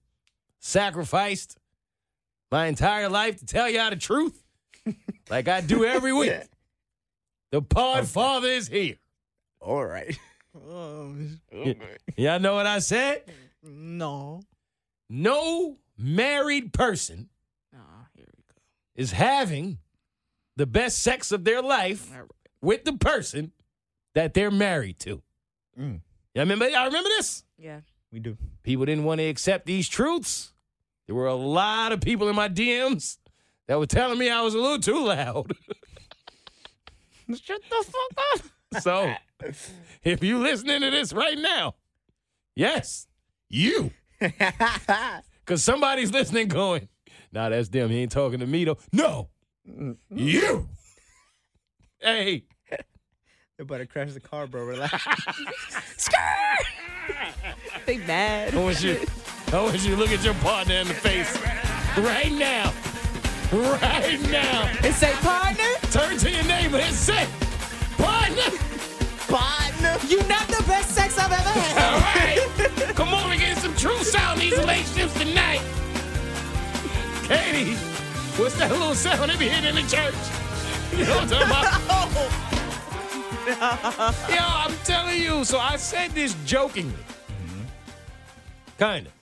sacrificed 0.61 1.59
my 2.51 2.67
entire 2.67 3.09
life 3.09 3.39
to 3.39 3.47
tell 3.47 3.69
y'all 3.69 3.91
the 3.91 3.97
truth, 3.97 4.43
like 5.31 5.49
I 5.49 5.61
do 5.61 5.85
every 5.85 6.13
week. 6.13 6.33
The 7.51 7.61
pod 7.61 8.07
father 8.07 8.49
is 8.49 8.69
here. 8.69 8.97
All 9.61 9.85
right. 9.85 10.19
Y'all 12.17 12.41
know 12.41 12.55
what 12.55 12.67
I 12.67 12.79
said? 12.81 13.23
No. 13.63 14.43
No 15.09 15.79
married 16.03 16.73
person 16.73 17.29
Oh, 17.75 17.79
here 18.15 18.27
we 18.37 18.43
go. 18.49 18.61
is 18.97 19.13
having 19.13 19.79
the 20.57 20.67
best 20.67 20.99
sex 20.99 21.33
of 21.33 21.45
their 21.45 21.63
life 21.63 22.11
All 22.13 22.21
right. 22.21 22.31
with 22.61 22.85
the 22.85 22.93
person 22.95 23.53
that 24.15 24.35
they're 24.35 24.51
married 24.51 24.99
to. 25.01 25.23
Mm, 25.79 26.01
Y'all 26.35 26.43
remember? 26.45 26.69
Y'all 26.69 26.87
remember 26.87 27.09
this? 27.11 27.45
Yeah. 27.59 27.81
we 28.11 28.19
do. 28.21 28.37
People 28.63 28.85
didn't 28.85 29.05
want 29.05 29.21
to 29.21 29.25
accept 29.27 29.65
these 29.67 29.89
truths. 29.89 30.53
There 31.07 31.15
were 31.17 31.27
a 31.27 31.35
lot 31.35 31.93
of 31.93 32.01
people 32.01 32.29
in 32.29 32.37
my 32.37 32.49
DMs 32.49 33.19
that 33.69 33.79
were 33.79 33.87
telling 33.87 34.19
me 34.19 34.29
I 34.31 34.43
was 34.43 34.55
a 34.55 34.59
little 34.59 34.79
too 34.79 35.05
loud. 35.07 35.53
Shut 37.43 37.61
the 37.71 37.85
fuck 37.87 38.25
up. 38.35 38.83
so, 38.83 39.15
if 40.03 40.23
you're 40.23 40.39
listening 40.39 40.81
to 40.83 40.91
this 40.91 41.13
right 41.13 41.39
now, 41.39 41.75
yes, 42.55 43.07
you, 43.49 43.91
because 45.45 45.63
somebody's 45.65 46.13
listening, 46.13 46.49
going, 46.49 46.89
"Nah, 47.33 47.49
that's 47.49 47.69
them. 47.69 47.91
He 47.91 47.99
ain't 48.03 48.13
talking 48.13 48.41
to 48.41 48.47
me 48.47 48.65
though." 48.65 48.79
No, 48.93 49.29
mm-hmm. 49.69 49.93
you. 50.19 50.69
Hey, 52.01 52.45
They 53.59 53.65
better 53.65 53.87
crash 53.87 54.13
the 54.13 54.21
car, 54.21 54.47
bro. 54.47 54.65
Relax. 54.65 54.93
They 57.87 57.99
mad. 57.99 58.55
I 58.55 58.63
want 58.63 58.83
you. 58.83 59.01
I 59.53 59.61
want 59.61 59.75
you 59.83 59.91
to 59.91 59.97
look 59.97 60.11
at 60.11 60.25
your 60.25 60.35
partner 60.35 60.75
in 60.77 60.87
the 60.89 60.95
face 60.95 61.37
right 61.99 62.31
now. 62.33 62.73
Right 63.53 64.21
now. 64.31 64.71
And 64.83 64.95
say, 64.95 65.13
partner, 65.15 65.65
Turn 65.91 66.17
to 66.19 66.31
your 66.31 66.45
neighbor 66.45 66.79
and 66.79 66.95
say, 66.95 67.27
partner. 67.99 68.57
partner, 69.29 69.62
you 70.09 70.19
not 70.29 70.47
the 70.49 70.63
best 70.67 70.91
sex 70.91 71.19
I've 71.19 71.33
ever 71.33 71.43
had. 71.43 71.93
All 71.93 72.01
right. 72.01 72.95
Come 72.95 73.15
on 73.15 73.33
and 73.33 73.41
get 73.41 73.59
some 73.59 73.75
truth 73.77 74.15
out 74.15 74.35
in 74.35 74.41
these 74.41 74.59
relationships 74.59 75.15
tonight. 75.15 75.61
Katie, 77.25 77.75
what's 78.37 78.55
that 78.59 78.71
little 78.71 78.95
sound 78.95 79.31
they 79.31 79.37
be 79.37 79.49
hitting 79.49 79.71
in 79.71 79.75
the 79.77 79.83
church? 79.83 80.15
You 80.93 81.05
know 81.05 81.17
what 81.17 81.23
I'm 81.23 81.29
talking 81.29 81.47
about? 81.49 82.53
Yo, 84.29 84.37
I'm 84.41 84.75
telling 84.85 85.21
you. 85.21 85.45
So 85.45 85.59
I 85.59 85.77
said 85.77 86.11
this 86.13 86.35
jokingly. 86.45 86.93
Mm-hmm. 86.93 87.63
Kind 88.79 89.07
of. 89.07 89.13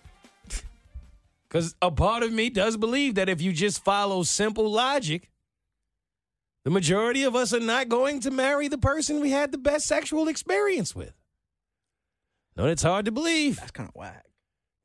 Because 1.48 1.74
a 1.82 1.90
part 1.90 2.22
of 2.22 2.32
me 2.32 2.48
does 2.48 2.76
believe 2.76 3.16
that 3.16 3.28
if 3.28 3.40
you 3.42 3.52
just 3.52 3.82
follow 3.82 4.22
simple 4.22 4.70
logic, 4.70 5.28
the 6.64 6.70
majority 6.70 7.22
of 7.22 7.34
us 7.34 7.52
are 7.54 7.60
not 7.60 7.88
going 7.88 8.20
to 8.20 8.30
marry 8.30 8.68
the 8.68 8.78
person 8.78 9.20
we 9.20 9.30
had 9.30 9.52
the 9.52 9.58
best 9.58 9.86
sexual 9.86 10.28
experience 10.28 10.94
with. 10.94 11.12
No, 12.56 12.66
it's 12.66 12.82
hard 12.82 13.06
to 13.06 13.12
believe. 13.12 13.56
That's 13.56 13.70
kind 13.70 13.88
of 13.88 13.94
whack. 13.94 14.24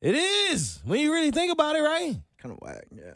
It 0.01 0.15
is 0.15 0.81
when 0.85 0.99
you 0.99 1.11
really 1.11 1.31
think 1.31 1.51
about 1.51 1.75
it, 1.75 1.81
right? 1.81 2.15
Kind 2.37 2.53
of 2.53 2.59
whack. 2.61 2.85
Yeah. 2.95 3.13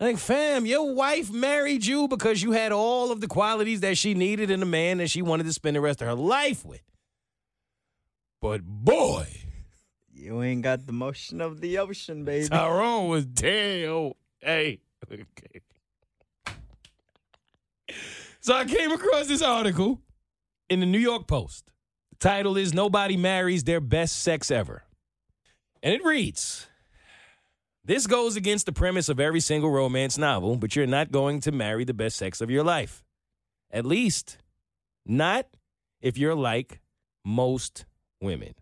Like, 0.00 0.18
fam, 0.18 0.66
your 0.66 0.92
wife 0.94 1.30
married 1.30 1.86
you 1.86 2.08
because 2.08 2.42
you 2.42 2.50
had 2.50 2.72
all 2.72 3.12
of 3.12 3.20
the 3.20 3.28
qualities 3.28 3.80
that 3.80 3.96
she 3.96 4.14
needed 4.14 4.50
in 4.50 4.60
a 4.60 4.66
man 4.66 4.98
that 4.98 5.08
she 5.08 5.22
wanted 5.22 5.44
to 5.44 5.52
spend 5.52 5.76
the 5.76 5.80
rest 5.80 6.02
of 6.02 6.08
her 6.08 6.14
life 6.14 6.64
with. 6.64 6.82
But 8.40 8.62
boy, 8.64 9.28
You 10.12 10.42
ain't 10.42 10.62
got 10.62 10.86
the 10.86 10.92
motion 10.92 11.40
of 11.40 11.60
the 11.60 11.78
ocean, 11.78 12.24
baby. 12.24 12.48
Tyrone 12.48 13.08
was 13.08 13.24
damn. 13.26 13.88
Oh, 13.90 14.16
hey. 14.40 14.80
Okay. 15.12 15.60
So 18.40 18.54
I 18.54 18.64
came 18.64 18.90
across 18.92 19.28
this 19.28 19.42
article 19.42 20.00
in 20.68 20.80
the 20.80 20.86
New 20.86 20.98
York 20.98 21.26
Post. 21.26 21.70
The 22.10 22.16
title 22.16 22.56
is 22.56 22.74
Nobody 22.74 23.16
Marries 23.16 23.64
Their 23.64 23.80
Best 23.80 24.20
Sex 24.20 24.50
Ever. 24.50 24.82
And 25.82 25.94
it 25.94 26.04
reads 26.04 26.66
This 27.84 28.06
goes 28.06 28.36
against 28.36 28.66
the 28.66 28.72
premise 28.72 29.08
of 29.08 29.20
every 29.20 29.40
single 29.40 29.70
romance 29.70 30.18
novel, 30.18 30.56
but 30.56 30.74
you're 30.74 30.86
not 30.86 31.12
going 31.12 31.40
to 31.40 31.52
marry 31.52 31.84
the 31.84 31.94
best 31.94 32.16
sex 32.16 32.40
of 32.40 32.50
your 32.50 32.64
life. 32.64 33.04
At 33.70 33.86
least, 33.86 34.38
not 35.06 35.46
if 36.00 36.18
you're 36.18 36.34
like 36.34 36.80
most 37.24 37.84
women. 38.20 38.54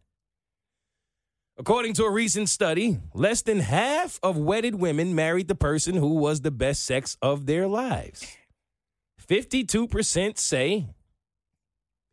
According 1.58 1.92
to 1.94 2.04
a 2.04 2.10
recent 2.10 2.48
study, 2.48 2.98
less 3.12 3.42
than 3.42 3.60
half 3.60 4.18
of 4.22 4.38
wedded 4.38 4.76
women 4.76 5.14
married 5.14 5.48
the 5.48 5.54
person 5.54 5.94
who 5.94 6.14
was 6.14 6.40
the 6.40 6.50
best 6.50 6.84
sex 6.84 7.18
of 7.20 7.44
their 7.44 7.66
lives. 7.66 8.26
52% 9.30 10.38
say 10.38 10.88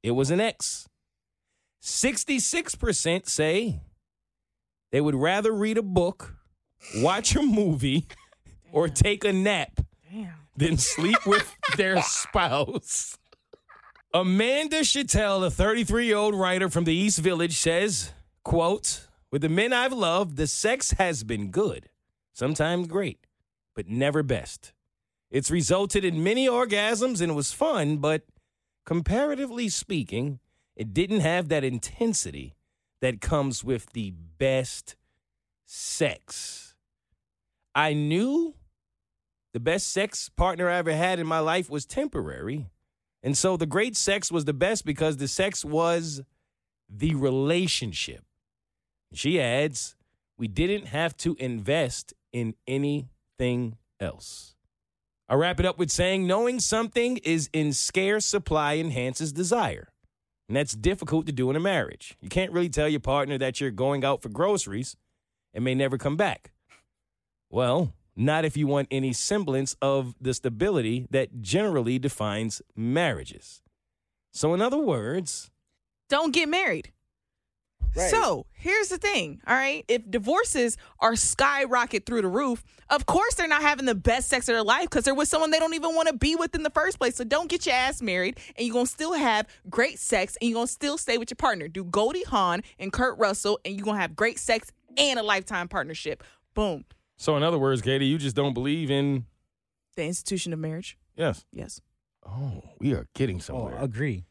it 0.04 0.12
was 0.12 0.30
an 0.30 0.40
ex. 0.40 0.88
66% 1.82 3.28
say 3.28 3.82
they 4.92 5.02
would 5.02 5.16
rather 5.16 5.52
read 5.52 5.80
a 5.80 5.82
book, 5.82 6.36
watch 6.98 7.36
a 7.36 7.42
movie, 7.42 8.08
or 8.72 8.88
take 8.88 9.24
a 9.24 9.34
nap 9.34 9.82
Damn. 10.12 10.34
than 10.56 10.78
sleep 10.78 11.26
with 11.26 11.56
their 11.76 12.04
spouse. 12.04 13.18
Amanda 14.14 14.82
Chatel, 14.82 15.46
a 15.46 15.50
33-year-old 15.50 16.36
writer 16.36 16.70
from 16.70 16.84
the 16.84 16.94
East 16.94 17.18
Village, 17.20 17.58
says, 17.58 18.12
quote, 18.44 19.08
with 19.32 19.42
the 19.42 19.50
men 19.50 19.74
I've 19.74 19.92
loved, 19.92 20.38
the 20.38 20.46
sex 20.46 20.92
has 20.92 21.24
been 21.24 21.50
good, 21.50 21.90
sometimes 22.32 22.88
great, 22.88 23.26
but 23.76 23.88
never 23.88 24.22
best. 24.22 24.72
It's 25.30 25.52
resulted 25.52 26.06
in 26.06 26.24
many 26.24 26.48
orgasms 26.48 27.22
and 27.22 27.32
it 27.32 27.36
was 27.36 27.52
fun, 27.52 27.98
but 27.98 28.24
comparatively 28.86 29.70
speaking, 29.70 30.40
it 30.76 30.94
didn't 30.94 31.20
have 31.20 31.50
that 31.50 31.64
intensity 31.64 32.56
that 33.02 33.22
comes 33.22 33.64
with 33.64 33.92
the 33.94 34.12
best 34.12 34.96
sex. 35.66 36.76
I 37.76 37.94
knew 37.94 38.56
the 39.54 39.60
best 39.60 39.88
sex 39.88 40.30
partner 40.30 40.70
I 40.70 40.78
ever 40.78 40.94
had 40.94 41.20
in 41.20 41.28
my 41.28 41.40
life 41.40 41.70
was 41.70 41.86
temporary. 41.86 42.70
And 43.24 43.38
so 43.38 43.58
the 43.58 43.66
great 43.66 43.96
sex 43.96 44.32
was 44.32 44.46
the 44.46 44.54
best 44.54 44.86
because 44.86 45.18
the 45.18 45.28
sex 45.28 45.66
was 45.66 46.22
the 46.90 47.16
relationship. 47.16 48.24
She 49.14 49.42
adds, 49.42 49.96
we 50.38 50.48
didn't 50.48 50.88
have 50.88 51.18
to 51.18 51.36
invest 51.40 52.14
in 52.32 52.56
anything 52.68 53.78
else. 54.00 54.57
I 55.30 55.36
wrap 55.36 55.60
it 55.60 55.66
up 55.66 55.78
with 55.78 55.92
saying 55.92 56.26
knowing 56.26 56.60
something 56.60 57.18
is 57.18 57.50
in 57.52 57.74
scarce 57.74 58.26
supply 58.26 58.78
enhances 58.78 59.34
desire. 59.34 59.90
And 60.48 60.56
that's 60.56 60.74
difficult 60.74 61.26
to 61.26 61.34
do 61.34 61.50
in 61.50 61.58
a 61.58 61.60
marriage. 61.60 62.18
You 62.22 62.30
can't 62.30 62.54
really 62.54 62.70
tell 62.70 62.88
your 62.88 63.02
partner 63.02 63.38
that 63.38 63.60
you're 63.60 63.72
going 63.72 64.06
out 64.06 64.22
for 64.22 64.30
groceries 64.30 64.96
and 65.54 65.66
may 65.66 65.76
never 65.76 65.98
come 65.98 66.16
back. 66.16 66.52
Well, 67.50 67.94
not 68.16 68.46
if 68.46 68.56
you 68.56 68.68
want 68.68 68.88
any 68.90 69.12
semblance 69.12 69.76
of 69.82 70.16
the 70.22 70.34
stability 70.34 71.08
that 71.12 71.42
generally 71.42 72.00
defines 72.00 72.62
marriages. 72.76 73.62
So, 74.34 74.54
in 74.54 74.62
other 74.62 74.78
words, 74.78 75.52
Don't 76.10 76.34
get 76.34 76.48
married. 76.48 76.94
Right. 77.96 78.10
So 78.12 78.46
here's 78.54 78.90
the 78.90 78.98
thing, 78.98 79.42
all 79.48 79.56
right? 79.56 79.84
If 79.88 80.10
divorces 80.10 80.78
are 81.00 81.16
skyrocket 81.16 82.06
through 82.06 82.22
the 82.22 82.28
roof, 82.28 82.64
of 82.90 83.06
course 83.06 83.36
they're 83.36 83.48
not 83.48 83.62
having 83.62 83.86
the 83.86 83.96
best 83.96 84.30
sex 84.30 84.48
of 84.50 84.54
their 84.54 84.64
life 84.64 84.84
because 84.84 85.04
they're 85.06 85.16
with 85.16 85.28
someone 85.30 85.52
they 85.52 85.60
don't 85.60 85.74
even 85.74 85.96
want 85.96 86.08
to 86.08 86.14
be 86.14 86.36
with 86.36 86.54
in 86.56 86.64
the 86.64 86.70
first 86.70 87.00
place. 87.00 87.16
So 87.16 87.24
don't 87.24 87.50
get 87.50 87.66
your 87.66 87.76
ass 87.76 88.02
married 88.02 88.40
and 88.56 88.66
you're 88.68 88.74
going 88.74 88.86
to 88.86 88.92
still 88.92 89.14
have 89.14 89.48
great 89.70 89.98
sex 90.00 90.38
and 90.42 90.50
you're 90.50 90.56
going 90.58 90.68
to 90.68 90.72
still 90.74 90.98
stay 90.98 91.18
with 91.18 91.30
your 91.32 91.36
partner. 91.38 91.68
Do 91.68 91.84
Goldie 91.84 92.24
Hawn 92.24 92.62
and 92.80 92.94
Kurt 92.94 93.18
Russell 93.18 93.60
and 93.66 93.76
you're 93.76 93.86
going 93.86 93.98
to 93.98 94.02
have 94.02 94.16
great 94.16 94.38
sex 94.40 94.72
and 94.98 95.18
a 95.20 95.24
lifetime 95.24 95.68
partnership. 95.68 96.24
Boom. 96.54 96.86
so 97.18 97.36
in 97.38 97.44
other 97.44 97.58
words, 97.60 97.82
Katie, 97.82 98.06
you 98.06 98.18
just 98.18 98.36
don't 98.36 98.54
believe 98.54 98.92
in. 98.92 99.26
The 99.96 100.04
institution 100.04 100.54
of 100.54 100.60
marriage. 100.60 100.98
Yes. 101.16 101.44
Yes. 101.52 101.82
Oh, 102.24 102.62
we 102.80 102.94
are 102.94 103.08
getting 103.16 103.38
Oh, 103.38 103.40
somewhere. 103.40 103.78
agree. 103.80 104.26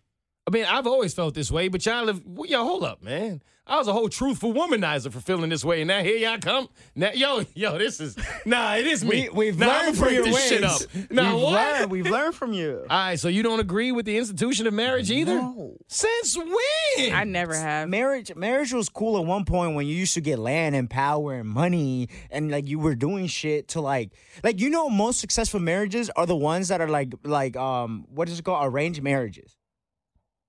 I 0.47 0.53
mean, 0.53 0.65
I've 0.65 0.87
always 0.87 1.13
felt 1.13 1.35
this 1.35 1.51
way, 1.51 1.67
but 1.67 1.85
y'all 1.85 2.07
have. 2.07 2.23
Yo, 2.45 2.65
hold 2.65 2.85
up, 2.85 3.03
man. 3.03 3.43
I 3.69 3.79
was 3.79 3.89
a 3.89 3.93
whole 3.93 4.09
truthful 4.09 4.53
womanizer 4.53 5.13
for 5.13 5.19
feeling 5.19 5.51
this 5.51 5.65
way, 5.65 5.81
and 5.81 5.89
now 5.89 6.01
here 6.01 6.17
y'all 6.17 6.39
come. 6.39 6.69
Now, 6.95 7.11
yo, 7.13 7.43
yo, 7.55 7.79
this 7.79 7.99
is 7.99 8.17
nah. 8.45 8.77
It 8.77 8.87
is 8.87 9.05
me. 9.05 9.29
We, 9.29 9.47
we've 9.51 9.59
nah, 9.59 9.67
learned 9.67 9.99
from 9.99 10.15
your 10.15 10.23
this 10.23 10.35
ways. 10.37 10.49
shit 10.49 10.63
up. 10.63 10.81
Nah, 11.11 11.35
we've 11.35 11.43
what? 11.43 11.53
learned. 11.53 11.91
We've 11.91 12.07
learned 12.07 12.37
from 12.37 12.53
you. 12.53 12.87
All 12.91 12.97
right, 12.97 13.19
so 13.19 13.27
you 13.27 13.43
don't 13.43 13.59
agree 13.59 13.91
with 13.91 14.07
the 14.07 14.17
institution 14.17 14.69
of 14.69 14.75
marriage 14.75 15.11
either? 15.11 15.35
No. 15.35 15.77
Since 15.89 16.39
when? 16.39 17.13
I 17.13 17.25
never 17.25 17.57
have. 17.57 17.89
Marriage, 17.89 18.33
marriage 18.37 18.73
was 18.73 18.89
cool 18.89 19.19
at 19.19 19.27
one 19.27 19.45
point 19.45 19.75
when 19.75 19.89
you 19.89 19.97
used 19.97 20.15
to 20.15 20.21
get 20.21 20.39
land 20.39 20.77
and 20.77 20.89
power 20.89 21.35
and 21.35 21.49
money, 21.49 22.09
and 22.31 22.53
like 22.53 22.69
you 22.69 22.79
were 22.79 22.95
doing 22.95 23.27
shit 23.27 23.67
to 23.69 23.81
like, 23.81 24.13
like 24.45 24.61
you 24.61 24.71
know, 24.71 24.89
most 24.89 25.19
successful 25.19 25.59
marriages 25.59 26.09
are 26.11 26.27
the 26.27 26.37
ones 26.37 26.69
that 26.69 26.81
are 26.81 26.89
like, 26.89 27.15
like 27.25 27.57
um, 27.57 28.07
what 28.15 28.29
is 28.29 28.39
it 28.39 28.45
called? 28.45 28.73
Arranged 28.73 29.03
marriages. 29.03 29.56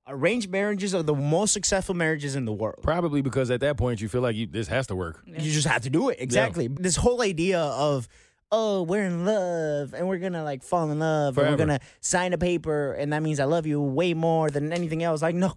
Uh, 0.08 0.12
Arranged 0.14 0.50
marriages 0.50 0.96
are 0.96 1.04
the 1.04 1.16
most 1.16 1.54
successful 1.54 1.96
marriages 1.96 2.36
in 2.36 2.46
the 2.46 2.54
world. 2.54 2.80
Probably 2.82 3.22
because 3.22 3.52
at 3.52 3.60
that 3.62 3.78
point 3.78 4.02
you 4.02 4.10
feel 4.10 4.22
like 4.22 4.36
you, 4.36 4.48
this 4.48 4.68
has 4.68 4.88
to 4.88 4.96
work. 4.96 5.22
You 5.26 5.52
just 5.52 5.68
have 5.68 5.82
to 5.84 5.90
do 5.90 6.10
it. 6.10 6.18
Exactly. 6.20 6.68
This 6.68 6.96
whole 6.96 7.22
idea 7.22 7.60
of, 7.60 8.08
oh, 8.52 8.84
we're 8.84 9.04
in 9.04 9.26
love 9.26 9.94
and 9.94 10.08
we're 10.08 10.20
gonna 10.20 10.44
like 10.44 10.64
fall 10.64 10.90
in 10.90 11.00
love 11.00 11.38
and 11.38 11.50
we're 11.50 11.58
gonna 11.58 11.80
sign 12.00 12.34
a 12.34 12.38
paper 12.38 12.94
and 12.94 13.12
that 13.14 13.22
means 13.22 13.40
I 13.40 13.46
love 13.46 13.66
you 13.66 13.82
way 13.82 14.14
more 14.14 14.50
than 14.50 14.72
anything 14.72 15.04
else. 15.04 15.22
Like, 15.22 15.36
no. 15.36 15.54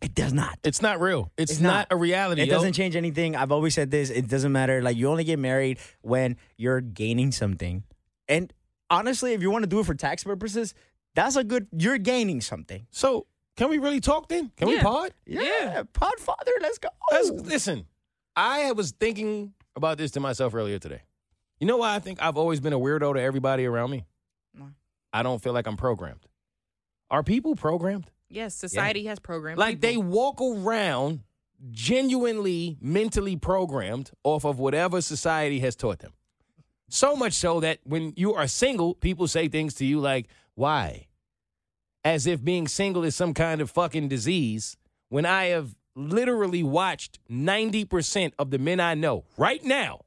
It 0.00 0.14
does 0.14 0.32
not. 0.32 0.58
It's 0.64 0.80
not 0.80 0.98
real. 0.98 1.30
It's, 1.36 1.52
It's 1.52 1.60
not. 1.60 1.70
not. 1.70 1.86
a 1.90 1.96
reality. 1.96 2.40
It 2.40 2.48
yo. 2.48 2.54
doesn't 2.54 2.72
change 2.72 2.96
anything. 2.96 3.36
I've 3.36 3.52
always 3.52 3.74
said 3.74 3.90
this. 3.90 4.08
It 4.08 4.28
doesn't 4.28 4.50
matter. 4.50 4.80
Like 4.80 4.96
you 4.96 5.08
only 5.08 5.24
get 5.24 5.38
married 5.38 5.78
when 6.00 6.38
you're 6.56 6.80
gaining 6.80 7.32
something. 7.32 7.84
And 8.26 8.50
honestly, 8.88 9.34
if 9.34 9.42
you 9.42 9.50
want 9.50 9.64
to 9.64 9.68
do 9.68 9.78
it 9.80 9.84
for 9.84 9.94
tax 9.94 10.24
purposes, 10.24 10.72
that's 11.14 11.36
a 11.36 11.44
good. 11.44 11.68
You're 11.76 11.98
gaining 11.98 12.40
something. 12.40 12.86
So 12.90 13.26
can 13.56 13.68
we 13.68 13.78
really 13.78 14.00
talk 14.00 14.28
then? 14.28 14.50
Can 14.56 14.68
we 14.68 14.78
pod? 14.80 15.12
Yeah. 15.26 15.82
pod? 15.92 16.18
father, 16.18 16.52
let's 16.60 16.78
go. 16.78 16.88
Let's, 17.10 17.30
listen, 17.30 17.86
I 18.36 18.72
was 18.72 18.92
thinking 18.92 19.52
about 19.76 19.98
this 19.98 20.10
to 20.12 20.20
myself 20.20 20.54
earlier 20.54 20.78
today. 20.78 21.02
You 21.58 21.66
know 21.66 21.76
why 21.76 21.94
I 21.94 21.98
think 21.98 22.22
I've 22.22 22.36
always 22.36 22.60
been 22.60 22.72
a 22.72 22.78
weirdo 22.78 23.14
to 23.14 23.20
everybody 23.20 23.66
around 23.66 23.90
me? 23.90 24.06
Why? 24.56 24.68
I 25.12 25.22
don't 25.22 25.42
feel 25.42 25.52
like 25.52 25.66
I'm 25.66 25.76
programmed. 25.76 26.26
Are 27.10 27.22
people 27.22 27.56
programmed? 27.56 28.10
Yes, 28.28 28.54
society 28.54 29.04
has 29.06 29.18
programmed. 29.18 29.58
Like 29.58 29.80
they 29.80 29.96
walk 29.96 30.40
around 30.40 31.20
genuinely 31.70 32.78
mentally 32.80 33.36
programmed 33.36 34.10
off 34.24 34.44
of 34.44 34.58
whatever 34.58 35.00
society 35.00 35.60
has 35.60 35.76
taught 35.76 35.98
them. 35.98 36.12
So 36.88 37.14
much 37.14 37.34
so 37.34 37.60
that 37.60 37.80
when 37.84 38.14
you 38.16 38.34
are 38.34 38.46
single, 38.46 38.94
people 38.94 39.28
say 39.28 39.48
things 39.48 39.74
to 39.74 39.84
you 39.84 40.00
like, 40.00 40.28
why? 40.54 41.08
As 42.04 42.26
if 42.26 42.42
being 42.42 42.66
single 42.66 43.04
is 43.04 43.14
some 43.14 43.34
kind 43.34 43.60
of 43.60 43.70
fucking 43.70 44.08
disease 44.08 44.76
when 45.10 45.26
I 45.26 45.46
have 45.46 45.74
literally 45.94 46.62
watched 46.62 47.18
90% 47.30 48.32
of 48.38 48.50
the 48.50 48.58
men 48.58 48.80
I 48.80 48.94
know 48.94 49.24
right 49.36 49.62
now 49.64 50.02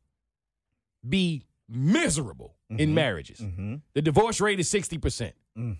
be 1.07 1.43
miserable 1.69 2.55
in 2.69 2.89
Mhm. 2.89 2.93
marriages. 2.93 3.39
Mm-hmm. 3.39 3.75
The 3.93 4.01
divorce 4.01 4.39
rate 4.41 4.59
is 4.59 4.69
60%. 4.69 5.33
Mm. 5.57 5.77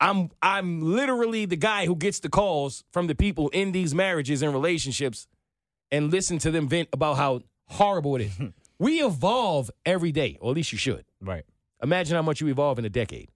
I'm 0.00 0.30
I'm 0.42 0.82
literally 0.82 1.46
the 1.46 1.56
guy 1.56 1.86
who 1.86 1.96
gets 1.96 2.20
the 2.20 2.28
calls 2.28 2.84
from 2.90 3.06
the 3.06 3.14
people 3.14 3.48
in 3.50 3.72
these 3.72 3.94
marriages 3.94 4.42
and 4.42 4.52
relationships 4.52 5.26
and 5.90 6.10
listen 6.10 6.38
to 6.40 6.50
them 6.50 6.68
vent 6.68 6.88
about 6.92 7.14
how 7.16 7.40
horrible 7.68 8.16
it 8.16 8.22
is. 8.22 8.38
we 8.78 9.02
evolve 9.02 9.70
every 9.86 10.12
day, 10.12 10.36
or 10.40 10.50
at 10.50 10.56
least 10.56 10.72
you 10.72 10.78
should. 10.78 11.04
Right. 11.20 11.44
Imagine 11.82 12.16
how 12.16 12.22
much 12.22 12.40
you 12.40 12.48
evolve 12.48 12.78
in 12.78 12.84
a 12.84 12.90
decade. 12.90 13.30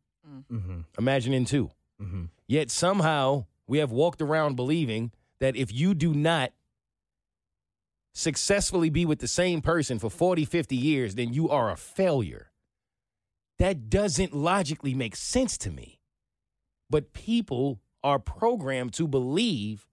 Mm-hmm. 0.52 0.80
Imagine 0.98 1.32
in 1.32 1.44
2 1.46 1.70
Mm-hmm. 2.02 2.24
Yet 2.46 2.70
somehow 2.70 3.46
we 3.66 3.78
have 3.78 3.90
walked 3.90 4.22
around 4.22 4.56
believing 4.56 5.12
that 5.40 5.56
if 5.56 5.72
you 5.72 5.94
do 5.94 6.14
not 6.14 6.52
successfully 8.12 8.90
be 8.90 9.06
with 9.06 9.20
the 9.20 9.28
same 9.28 9.60
person 9.60 9.98
for 9.98 10.10
40, 10.10 10.44
50 10.44 10.74
years, 10.76 11.14
then 11.14 11.32
you 11.32 11.48
are 11.48 11.70
a 11.70 11.76
failure. 11.76 12.50
That 13.58 13.90
doesn't 13.90 14.34
logically 14.34 14.94
make 14.94 15.16
sense 15.16 15.58
to 15.58 15.70
me. 15.70 16.00
But 16.90 17.12
people 17.12 17.80
are 18.02 18.18
programmed 18.18 18.94
to 18.94 19.06
believe 19.06 19.86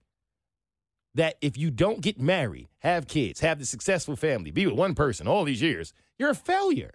that 1.13 1.35
if 1.41 1.57
you 1.57 1.71
don't 1.71 2.01
get 2.01 2.19
married, 2.19 2.67
have 2.79 3.07
kids, 3.07 3.39
have 3.39 3.59
the 3.59 3.65
successful 3.65 4.15
family, 4.15 4.51
be 4.51 4.65
with 4.65 4.75
one 4.75 4.95
person 4.95 5.27
all 5.27 5.43
these 5.43 5.61
years, 5.61 5.93
you're 6.17 6.31
a 6.31 6.35
failure. 6.35 6.93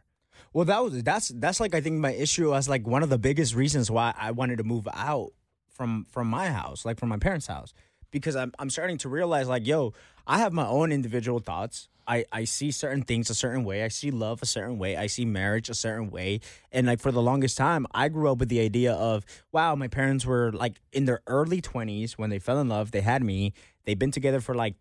Well, 0.52 0.64
that 0.66 0.82
was 0.82 1.02
that's 1.02 1.28
that's 1.28 1.60
like 1.60 1.74
I 1.74 1.80
think 1.80 1.96
my 1.96 2.12
issue 2.12 2.50
was 2.50 2.68
like 2.68 2.86
one 2.86 3.02
of 3.02 3.08
the 3.08 3.18
biggest 3.18 3.54
reasons 3.54 3.90
why 3.90 4.14
I 4.18 4.30
wanted 4.30 4.58
to 4.58 4.64
move 4.64 4.88
out 4.92 5.32
from 5.68 6.06
from 6.10 6.28
my 6.28 6.48
house, 6.48 6.84
like 6.84 6.98
from 6.98 7.08
my 7.08 7.18
parents' 7.18 7.46
house, 7.46 7.72
because 8.10 8.36
I'm 8.36 8.52
I'm 8.58 8.70
starting 8.70 8.98
to 8.98 9.08
realize 9.08 9.48
like, 9.48 9.66
yo, 9.66 9.94
I 10.26 10.38
have 10.38 10.52
my 10.52 10.66
own 10.66 10.92
individual 10.92 11.38
thoughts. 11.38 11.88
I 12.06 12.24
I 12.32 12.44
see 12.44 12.70
certain 12.70 13.02
things 13.02 13.30
a 13.30 13.34
certain 13.34 13.64
way. 13.64 13.84
I 13.84 13.88
see 13.88 14.10
love 14.10 14.42
a 14.42 14.46
certain 14.46 14.78
way. 14.78 14.96
I 14.96 15.06
see 15.06 15.24
marriage 15.24 15.68
a 15.68 15.74
certain 15.74 16.10
way. 16.10 16.40
And 16.72 16.86
like 16.86 17.00
for 17.00 17.12
the 17.12 17.22
longest 17.22 17.56
time, 17.56 17.86
I 17.92 18.08
grew 18.08 18.30
up 18.30 18.38
with 18.38 18.48
the 18.48 18.60
idea 18.60 18.92
of, 18.92 19.24
wow, 19.52 19.74
my 19.74 19.88
parents 19.88 20.26
were 20.26 20.52
like 20.52 20.80
in 20.92 21.04
their 21.04 21.20
early 21.26 21.62
20s 21.62 22.12
when 22.12 22.30
they 22.30 22.38
fell 22.38 22.60
in 22.60 22.68
love. 22.68 22.90
They 22.90 23.00
had 23.00 23.22
me. 23.22 23.52
They've 23.84 23.98
been 23.98 24.10
together 24.10 24.40
for 24.40 24.54
like 24.54 24.74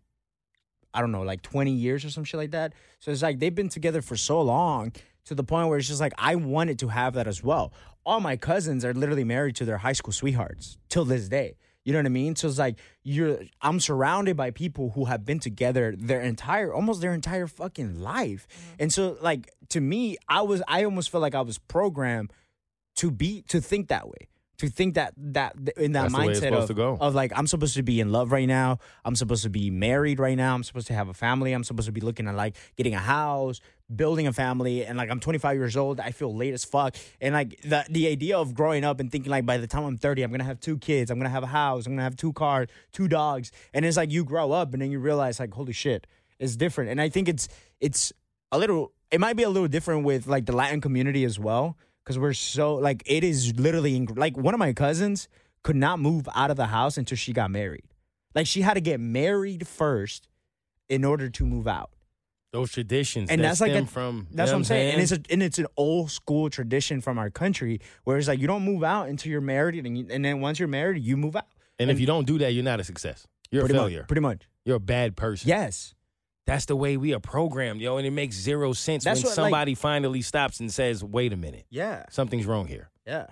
I 0.92 1.00
don't 1.00 1.12
know, 1.12 1.22
like 1.22 1.42
20 1.42 1.70
years 1.70 2.04
or 2.04 2.10
some 2.10 2.24
shit 2.24 2.38
like 2.38 2.50
that. 2.50 2.72
So 2.98 3.10
it's 3.10 3.22
like 3.22 3.38
they've 3.38 3.54
been 3.54 3.68
together 3.68 4.02
for 4.02 4.16
so 4.16 4.42
long 4.42 4.92
to 5.24 5.34
the 5.34 5.44
point 5.44 5.68
where 5.68 5.78
it's 5.78 5.88
just 5.88 6.00
like 6.00 6.12
I 6.18 6.34
wanted 6.36 6.78
to 6.80 6.88
have 6.88 7.14
that 7.14 7.26
as 7.26 7.42
well. 7.42 7.72
All 8.04 8.20
my 8.20 8.36
cousins 8.36 8.84
are 8.84 8.94
literally 8.94 9.24
married 9.24 9.56
to 9.56 9.64
their 9.64 9.78
high 9.78 9.92
school 9.92 10.12
sweethearts 10.12 10.78
till 10.88 11.04
this 11.04 11.28
day. 11.28 11.56
You 11.84 11.92
know 11.92 11.98
what 11.98 12.06
I 12.06 12.10
mean? 12.10 12.36
So 12.36 12.48
it's 12.48 12.58
like 12.58 12.78
you're 13.02 13.40
I'm 13.62 13.80
surrounded 13.80 14.36
by 14.36 14.50
people 14.50 14.90
who 14.90 15.06
have 15.06 15.24
been 15.24 15.38
together 15.38 15.94
their 15.96 16.20
entire 16.20 16.72
almost 16.72 17.00
their 17.00 17.14
entire 17.14 17.46
fucking 17.46 18.00
life. 18.00 18.46
Mm-hmm. 18.48 18.74
And 18.80 18.92
so 18.92 19.16
like 19.20 19.50
to 19.70 19.80
me, 19.80 20.16
I 20.28 20.42
was 20.42 20.62
I 20.68 20.84
almost 20.84 21.10
felt 21.10 21.22
like 21.22 21.34
I 21.34 21.40
was 21.40 21.58
programmed 21.58 22.32
to 22.96 23.10
be 23.10 23.42
to 23.48 23.60
think 23.60 23.88
that 23.88 24.08
way. 24.08 24.28
To 24.60 24.68
think 24.68 24.96
that 24.96 25.14
that 25.16 25.56
in 25.78 25.92
that 25.92 26.02
That's 26.02 26.12
the 26.12 26.20
way 26.20 26.32
it's 26.32 26.40
mindset 26.40 26.52
of, 26.52 27.00
of 27.00 27.14
like 27.14 27.32
I'm 27.34 27.46
supposed 27.46 27.76
to 27.76 27.82
be 27.82 27.98
in 27.98 28.12
love 28.12 28.30
right 28.30 28.46
now. 28.46 28.78
I'm 29.06 29.16
supposed 29.16 29.42
to 29.44 29.48
be 29.48 29.70
married 29.70 30.18
right 30.18 30.36
now. 30.36 30.54
I'm 30.54 30.64
supposed 30.64 30.86
to 30.88 30.92
have 30.92 31.08
a 31.08 31.14
family. 31.14 31.54
I'm 31.54 31.64
supposed 31.64 31.86
to 31.86 31.92
be 31.92 32.02
looking 32.02 32.28
at 32.28 32.34
like 32.34 32.56
getting 32.76 32.94
a 32.94 32.98
house, 32.98 33.62
building 33.96 34.26
a 34.26 34.34
family, 34.34 34.84
and 34.84 34.98
like 34.98 35.08
I'm 35.08 35.18
25 35.18 35.56
years 35.56 35.78
old. 35.78 35.98
I 35.98 36.10
feel 36.10 36.34
late 36.34 36.52
as 36.52 36.66
fuck. 36.66 36.94
And 37.22 37.32
like 37.32 37.58
the 37.62 37.86
the 37.88 38.08
idea 38.08 38.36
of 38.36 38.52
growing 38.52 38.84
up 38.84 39.00
and 39.00 39.10
thinking 39.10 39.30
like 39.30 39.46
by 39.46 39.56
the 39.56 39.66
time 39.66 39.84
I'm 39.84 39.96
30, 39.96 40.24
I'm 40.24 40.30
gonna 40.30 40.44
have 40.44 40.60
two 40.60 40.76
kids. 40.76 41.10
I'm 41.10 41.18
gonna 41.18 41.30
have 41.30 41.42
a 41.42 41.46
house. 41.46 41.86
I'm 41.86 41.94
gonna 41.94 42.02
have 42.02 42.16
two 42.16 42.34
cars, 42.34 42.68
two 42.92 43.08
dogs. 43.08 43.52
And 43.72 43.86
it's 43.86 43.96
like 43.96 44.10
you 44.10 44.26
grow 44.26 44.52
up 44.52 44.74
and 44.74 44.82
then 44.82 44.90
you 44.90 44.98
realize 44.98 45.40
like 45.40 45.54
holy 45.54 45.72
shit, 45.72 46.06
it's 46.38 46.54
different. 46.54 46.90
And 46.90 47.00
I 47.00 47.08
think 47.08 47.30
it's 47.30 47.48
it's 47.80 48.12
a 48.52 48.58
little. 48.58 48.92
It 49.10 49.20
might 49.20 49.36
be 49.36 49.42
a 49.42 49.48
little 49.48 49.68
different 49.68 50.04
with 50.04 50.26
like 50.26 50.44
the 50.44 50.52
Latin 50.54 50.82
community 50.82 51.24
as 51.24 51.38
well 51.38 51.78
because 52.04 52.18
we're 52.18 52.32
so 52.32 52.74
like 52.74 53.02
it 53.06 53.24
is 53.24 53.58
literally 53.58 54.06
like 54.06 54.36
one 54.36 54.54
of 54.54 54.58
my 54.58 54.72
cousins 54.72 55.28
could 55.62 55.76
not 55.76 55.98
move 55.98 56.28
out 56.34 56.50
of 56.50 56.56
the 56.56 56.66
house 56.66 56.96
until 56.96 57.16
she 57.16 57.32
got 57.32 57.50
married. 57.50 57.84
Like 58.34 58.46
she 58.46 58.62
had 58.62 58.74
to 58.74 58.80
get 58.80 59.00
married 59.00 59.66
first 59.66 60.28
in 60.88 61.04
order 61.04 61.28
to 61.30 61.44
move 61.46 61.66
out. 61.68 61.90
Those 62.52 62.72
traditions 62.72 63.30
And 63.30 63.40
that 63.40 63.48
that's 63.48 63.60
like 63.60 63.72
a- 63.72 63.86
from 63.86 64.26
That's 64.32 64.50
what 64.50 64.56
I'm 64.56 64.64
saying. 64.64 64.94
And 64.94 65.02
it's 65.02 65.12
a, 65.12 65.20
and 65.30 65.40
it's 65.42 65.58
an 65.58 65.66
old 65.76 66.10
school 66.10 66.50
tradition 66.50 67.00
from 67.00 67.16
our 67.18 67.30
country 67.30 67.80
where 68.04 68.16
it's 68.18 68.26
like 68.26 68.40
you 68.40 68.48
don't 68.48 68.64
move 68.64 68.82
out 68.82 69.08
until 69.08 69.30
you're 69.30 69.40
married, 69.40 69.86
and 69.86 69.96
you, 69.96 70.06
and 70.10 70.24
then 70.24 70.40
once 70.40 70.58
you're 70.58 70.66
married, 70.68 71.02
you 71.04 71.16
move 71.16 71.36
out. 71.36 71.46
and 71.78 71.90
if 71.92 72.00
you 72.00 72.06
don't 72.06 72.26
do 72.26 72.38
that, 72.38 72.52
you're 72.52 72.64
not 72.64 72.80
a 72.80 72.84
success. 72.84 73.26
You're 73.52 73.62
pretty 73.62 73.76
a 73.76 73.80
failure. 73.80 73.98
Much, 74.00 74.08
pretty 74.08 74.20
much. 74.20 74.48
You're 74.64 74.76
a 74.76 74.80
bad 74.80 75.16
person. 75.16 75.48
Yes. 75.48 75.94
That's 76.46 76.64
the 76.64 76.74
way 76.76 76.96
we 76.96 77.14
are 77.14 77.20
programmed, 77.20 77.80
yo, 77.80 77.96
and 77.96 78.06
it 78.06 78.10
makes 78.10 78.36
zero 78.36 78.72
sense 78.72 79.04
That's 79.04 79.20
when 79.22 79.30
what, 79.30 79.38
like- 79.38 79.44
somebody 79.50 79.74
finally 79.74 80.22
stops 80.22 80.58
and 80.60 80.72
says, 80.72 81.04
"Wait 81.04 81.32
a 81.32 81.36
minute, 81.36 81.66
Yeah. 81.70 82.04
something's 82.10 82.46
wrong 82.46 82.66
here." 82.66 82.90
Yeah. 83.06 83.26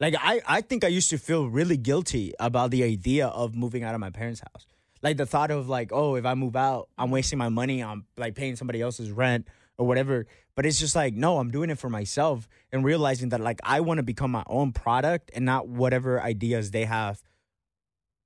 Like 0.00 0.14
I, 0.18 0.40
I 0.46 0.60
think 0.60 0.82
I 0.84 0.88
used 0.88 1.10
to 1.10 1.18
feel 1.18 1.48
really 1.48 1.76
guilty 1.76 2.34
about 2.40 2.70
the 2.72 2.82
idea 2.82 3.28
of 3.28 3.54
moving 3.54 3.84
out 3.84 3.94
of 3.94 4.00
my 4.00 4.10
parents' 4.10 4.40
house. 4.40 4.66
Like 5.02 5.16
the 5.18 5.26
thought 5.26 5.50
of 5.50 5.68
like, 5.68 5.90
oh, 5.92 6.16
if 6.16 6.24
I 6.24 6.34
move 6.34 6.56
out, 6.56 6.88
I'm 6.98 7.10
wasting 7.10 7.38
my 7.38 7.48
money 7.50 7.82
on 7.82 8.04
like 8.16 8.34
paying 8.34 8.56
somebody 8.56 8.80
else's 8.80 9.10
rent 9.12 9.46
or 9.78 9.86
whatever. 9.86 10.26
But 10.56 10.66
it's 10.66 10.80
just 10.80 10.96
like, 10.96 11.14
no, 11.14 11.38
I'm 11.38 11.50
doing 11.50 11.70
it 11.70 11.78
for 11.78 11.88
myself 11.90 12.48
and 12.72 12.84
realizing 12.84 13.28
that 13.28 13.40
like 13.40 13.60
I 13.62 13.80
want 13.80 13.98
to 13.98 14.02
become 14.02 14.30
my 14.32 14.42
own 14.46 14.72
product 14.72 15.30
and 15.34 15.44
not 15.44 15.68
whatever 15.68 16.20
ideas 16.20 16.70
they 16.72 16.84
have. 16.86 17.22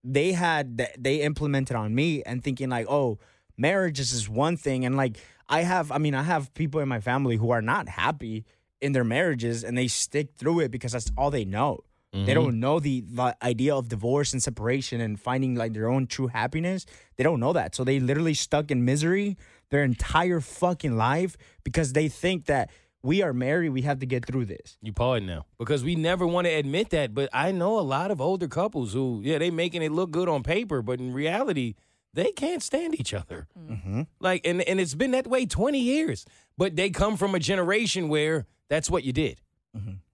They 0.05 0.33
had 0.33 0.79
that 0.79 1.03
they 1.03 1.21
implemented 1.21 1.77
on 1.77 1.95
me 1.95 2.23
and 2.23 2.43
thinking 2.43 2.71
like, 2.71 2.87
oh, 2.89 3.19
marriage 3.59 4.01
is 4.01 4.29
one 4.29 4.57
thing 4.57 4.85
and 4.85 4.97
like 4.97 5.19
I 5.49 5.63
have 5.63 5.91
I 5.91 5.99
mean, 5.99 6.15
I 6.15 6.23
have 6.23 6.55
people 6.55 6.81
in 6.81 6.89
my 6.89 7.01
family 7.01 7.37
who 7.37 7.51
are 7.51 7.63
not 7.63 7.89
happy 7.89 8.45
in 8.81 8.93
their 8.93 9.05
marriages 9.05 9.65
and 9.65 9.77
they 9.77 9.89
stick 9.89 10.35
through 10.37 10.61
it 10.61 10.71
because 10.71 10.93
that's 10.93 11.11
all 11.17 11.31
they 11.31 11.45
know. 11.45 11.81
Mm-hmm. 12.15 12.25
They 12.25 12.35
don't 12.35 12.61
know 12.61 12.81
the, 12.81 13.03
the 13.03 13.37
idea 13.43 13.75
of 13.75 13.89
divorce 13.89 14.33
and 14.33 14.43
separation 14.43 15.01
and 15.01 15.21
finding 15.21 15.55
like 15.55 15.75
their 15.75 15.89
own 15.89 16.07
true 16.07 16.29
happiness. 16.29 16.87
They 17.17 17.25
don't 17.25 17.41
know 17.41 17.53
that. 17.53 17.75
So 17.75 17.85
they 17.85 18.01
literally 18.01 18.35
stuck 18.35 18.71
in 18.71 18.85
misery 18.85 19.37
their 19.71 19.85
entire 19.85 20.41
fucking 20.41 20.97
life 20.97 21.37
because 21.65 21.93
they 21.93 22.09
think 22.09 22.47
that 22.47 22.71
we 23.03 23.23
are 23.23 23.33
married, 23.33 23.71
we 23.71 23.83
have 23.83 24.01
to 24.01 24.07
get 24.07 24.25
through 24.25 24.47
this. 24.47 24.77
You 24.83 24.93
pardon 24.93 25.29
now 25.29 25.47
because 25.59 25.85
we 25.85 25.95
never 25.95 26.27
want 26.27 26.47
to 26.47 26.53
admit 26.53 26.91
that, 26.91 27.15
but 27.15 27.29
I 27.33 27.53
know 27.53 27.79
a 27.79 27.81
lot 27.81 28.11
of 28.11 28.21
older 28.21 28.49
couples 28.49 28.93
who, 28.93 29.21
yeah, 29.23 29.39
they 29.39 29.51
making 29.51 29.83
it 29.83 29.93
look 29.93 30.11
good 30.11 30.29
on 30.29 30.43
paper, 30.43 30.83
but 30.83 30.99
in 30.99 31.13
reality, 31.13 31.75
they 32.15 32.33
can't 32.33 32.63
stand 32.63 32.99
each 32.99 33.13
other. 33.15 33.47
Mm-hmm. 33.59 34.03
Like, 34.21 34.47
and 34.47 34.63
and 34.63 34.81
it's 34.81 34.95
been 34.95 35.11
that 35.13 35.27
way 35.27 35.47
twenty 35.47 35.81
years, 35.81 36.25
but 36.57 36.75
they 36.77 36.91
come 36.91 37.17
from 37.17 37.35
a 37.35 37.39
generation 37.39 38.09
where 38.09 38.47
that's 38.69 38.91
what 38.91 39.05
you 39.05 39.13
did. 39.13 39.41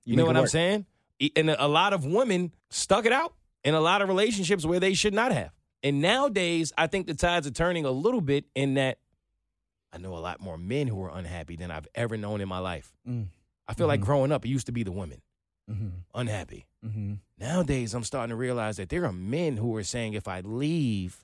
You, 0.07 0.17
know 0.17 0.27
what 0.27 0.37
I'm 0.37 0.47
saying? 0.47 0.85
And 1.35 1.49
a 1.49 1.65
a 1.65 1.69
lot 1.69 1.93
of 1.95 2.05
women 2.05 2.53
stuck 2.69 3.07
it 3.07 3.13
out 3.13 3.33
in 3.65 3.75
a 3.75 3.81
lot 3.81 4.03
of 4.03 4.09
relationships 4.09 4.67
where 4.67 4.79
they 4.79 4.93
should 4.93 5.15
not 5.15 5.33
have. 5.33 5.51
And 5.83 6.03
nowadays, 6.03 6.73
I 6.77 6.87
think 6.87 7.07
the 7.07 7.15
tides 7.15 7.47
are 7.47 7.51
turning 7.51 7.85
a 7.87 7.91
little 7.91 8.21
bit 8.21 8.45
in 8.55 8.75
that 8.75 8.99
I 9.93 9.99
know 9.99 10.15
a 10.17 10.19
lot 10.19 10.41
more 10.41 10.59
men 10.59 10.89
who 10.89 11.03
are 11.05 11.11
unhappy 11.17 11.57
than 11.57 11.71
I've 11.71 11.89
ever 11.95 12.17
known 12.19 12.41
in 12.43 12.49
my 12.49 12.59
life. 12.59 12.93
Mm. 13.09 13.29
I 13.67 13.73
feel 13.75 13.87
like 13.87 14.01
Mhm. 14.01 14.05
growing 14.05 14.33
up, 14.33 14.45
it 14.45 14.49
used 14.49 14.67
to 14.67 14.73
be 14.73 14.83
the 14.83 14.93
women 14.93 15.23
Mm-hmm. 15.71 15.89
unhappy. 16.15 16.67
Mm-hmm. 16.85 17.15
Nowadays, 17.39 17.95
I'm 17.95 18.05
starting 18.05 18.29
to 18.31 18.37
realize 18.37 18.77
that 18.77 18.91
there 18.91 19.07
are 19.07 19.13
men 19.13 19.57
who 19.57 19.75
are 19.77 19.83
saying 19.85 20.13
if 20.13 20.29
I 20.29 20.41
leave, 20.41 21.24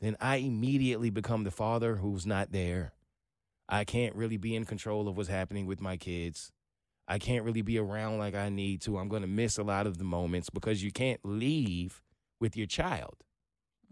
then 0.00 0.16
I 0.20 0.36
immediately 0.36 1.10
become 1.10 1.44
the 1.44 1.50
father 1.50 1.96
who's 1.96 2.26
not 2.26 2.52
there. 2.52 2.92
I 3.68 3.84
can't 3.84 4.14
really 4.16 4.36
be 4.36 4.56
in 4.56 4.64
control 4.64 5.08
of 5.08 5.16
what's 5.16 5.28
happening 5.28 5.66
with 5.66 5.80
my 5.80 5.96
kids. 5.96 6.52
I 7.06 7.18
can't 7.18 7.44
really 7.44 7.62
be 7.62 7.78
around 7.78 8.18
like 8.18 8.34
I 8.34 8.48
need 8.48 8.80
to. 8.82 8.98
I'm 8.98 9.08
going 9.08 9.22
to 9.22 9.28
miss 9.28 9.58
a 9.58 9.62
lot 9.62 9.86
of 9.86 9.98
the 9.98 10.04
moments 10.04 10.48
because 10.48 10.82
you 10.82 10.90
can't 10.90 11.20
leave 11.24 12.02
with 12.40 12.56
your 12.56 12.66
child. 12.66 13.16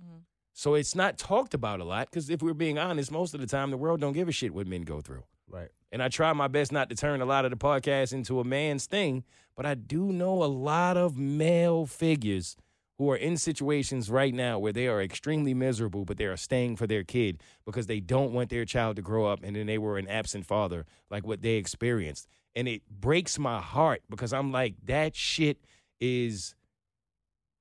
Mm-hmm. 0.01 0.19
So 0.53 0.75
it's 0.75 0.95
not 0.95 1.19
talked 1.19 1.55
about 1.55 1.81
a 1.81 1.85
lot 1.85 2.11
because 2.11 2.31
if 2.31 2.43
we're 2.43 2.55
being 2.55 2.79
honest, 2.79 3.13
most 3.13 3.35
of 3.35 3.41
the 3.41 3.47
time 3.47 3.71
the 3.71 3.77
world 3.77 4.01
don't 4.01 4.13
give 4.13 4.29
a 4.29 4.33
shit 4.33 4.55
what 4.55 4.67
men 4.67 4.83
go 4.83 5.01
through. 5.01 5.25
Right. 5.49 5.69
And 5.93 6.03
I 6.03 6.09
try 6.09 6.33
my 6.33 6.49
best 6.49 6.73
not 6.73 6.91
to 6.91 6.97
turn 6.97 7.21
a 7.21 7.25
lot 7.25 7.45
of 7.45 7.51
the 7.51 7.57
podcast 7.57 8.13
into 8.13 8.41
a 8.41 8.45
man's 8.45 8.87
thing, 8.87 9.25
but 9.57 9.67
I 9.67 9.75
do 9.75 10.13
know 10.13 10.43
a 10.43 10.47
lot 10.47 10.97
of 10.97 11.17
male 11.17 11.87
figures 11.87 12.57
who 12.99 13.11
are 13.11 13.17
in 13.17 13.37
situations 13.37 14.11
right 14.11 14.35
now 14.35 14.59
where 14.59 14.73
they 14.73 14.89
are 14.89 15.01
extremely 15.01 15.55
miserable, 15.55 16.05
but 16.05 16.19
they 16.19 16.25
are 16.25 16.37
staying 16.37 16.77
for 16.77 16.87
their 16.87 17.05
kid 17.05 17.41
because 17.65 17.87
they 17.87 18.01
don't 18.01 18.33
want 18.33 18.51
their 18.51 18.65
child 18.65 18.97
to 18.97 19.03
grow 19.03 19.27
up 19.27 19.41
and 19.45 19.55
then 19.55 19.67
they 19.67 19.79
were 19.79 19.99
an 19.99 20.09
absent 20.09 20.45
father, 20.45 20.85
like 21.09 21.25
what 21.25 21.41
they 21.41 21.55
experienced. 21.55 22.27
And 22.57 22.67
it 22.67 22.83
breaks 22.91 23.39
my 23.39 23.61
heart 23.61 24.03
because 24.11 24.33
I'm 24.33 24.51
like, 24.51 24.75
that 24.87 25.15
shit 25.15 25.59
is 26.01 26.57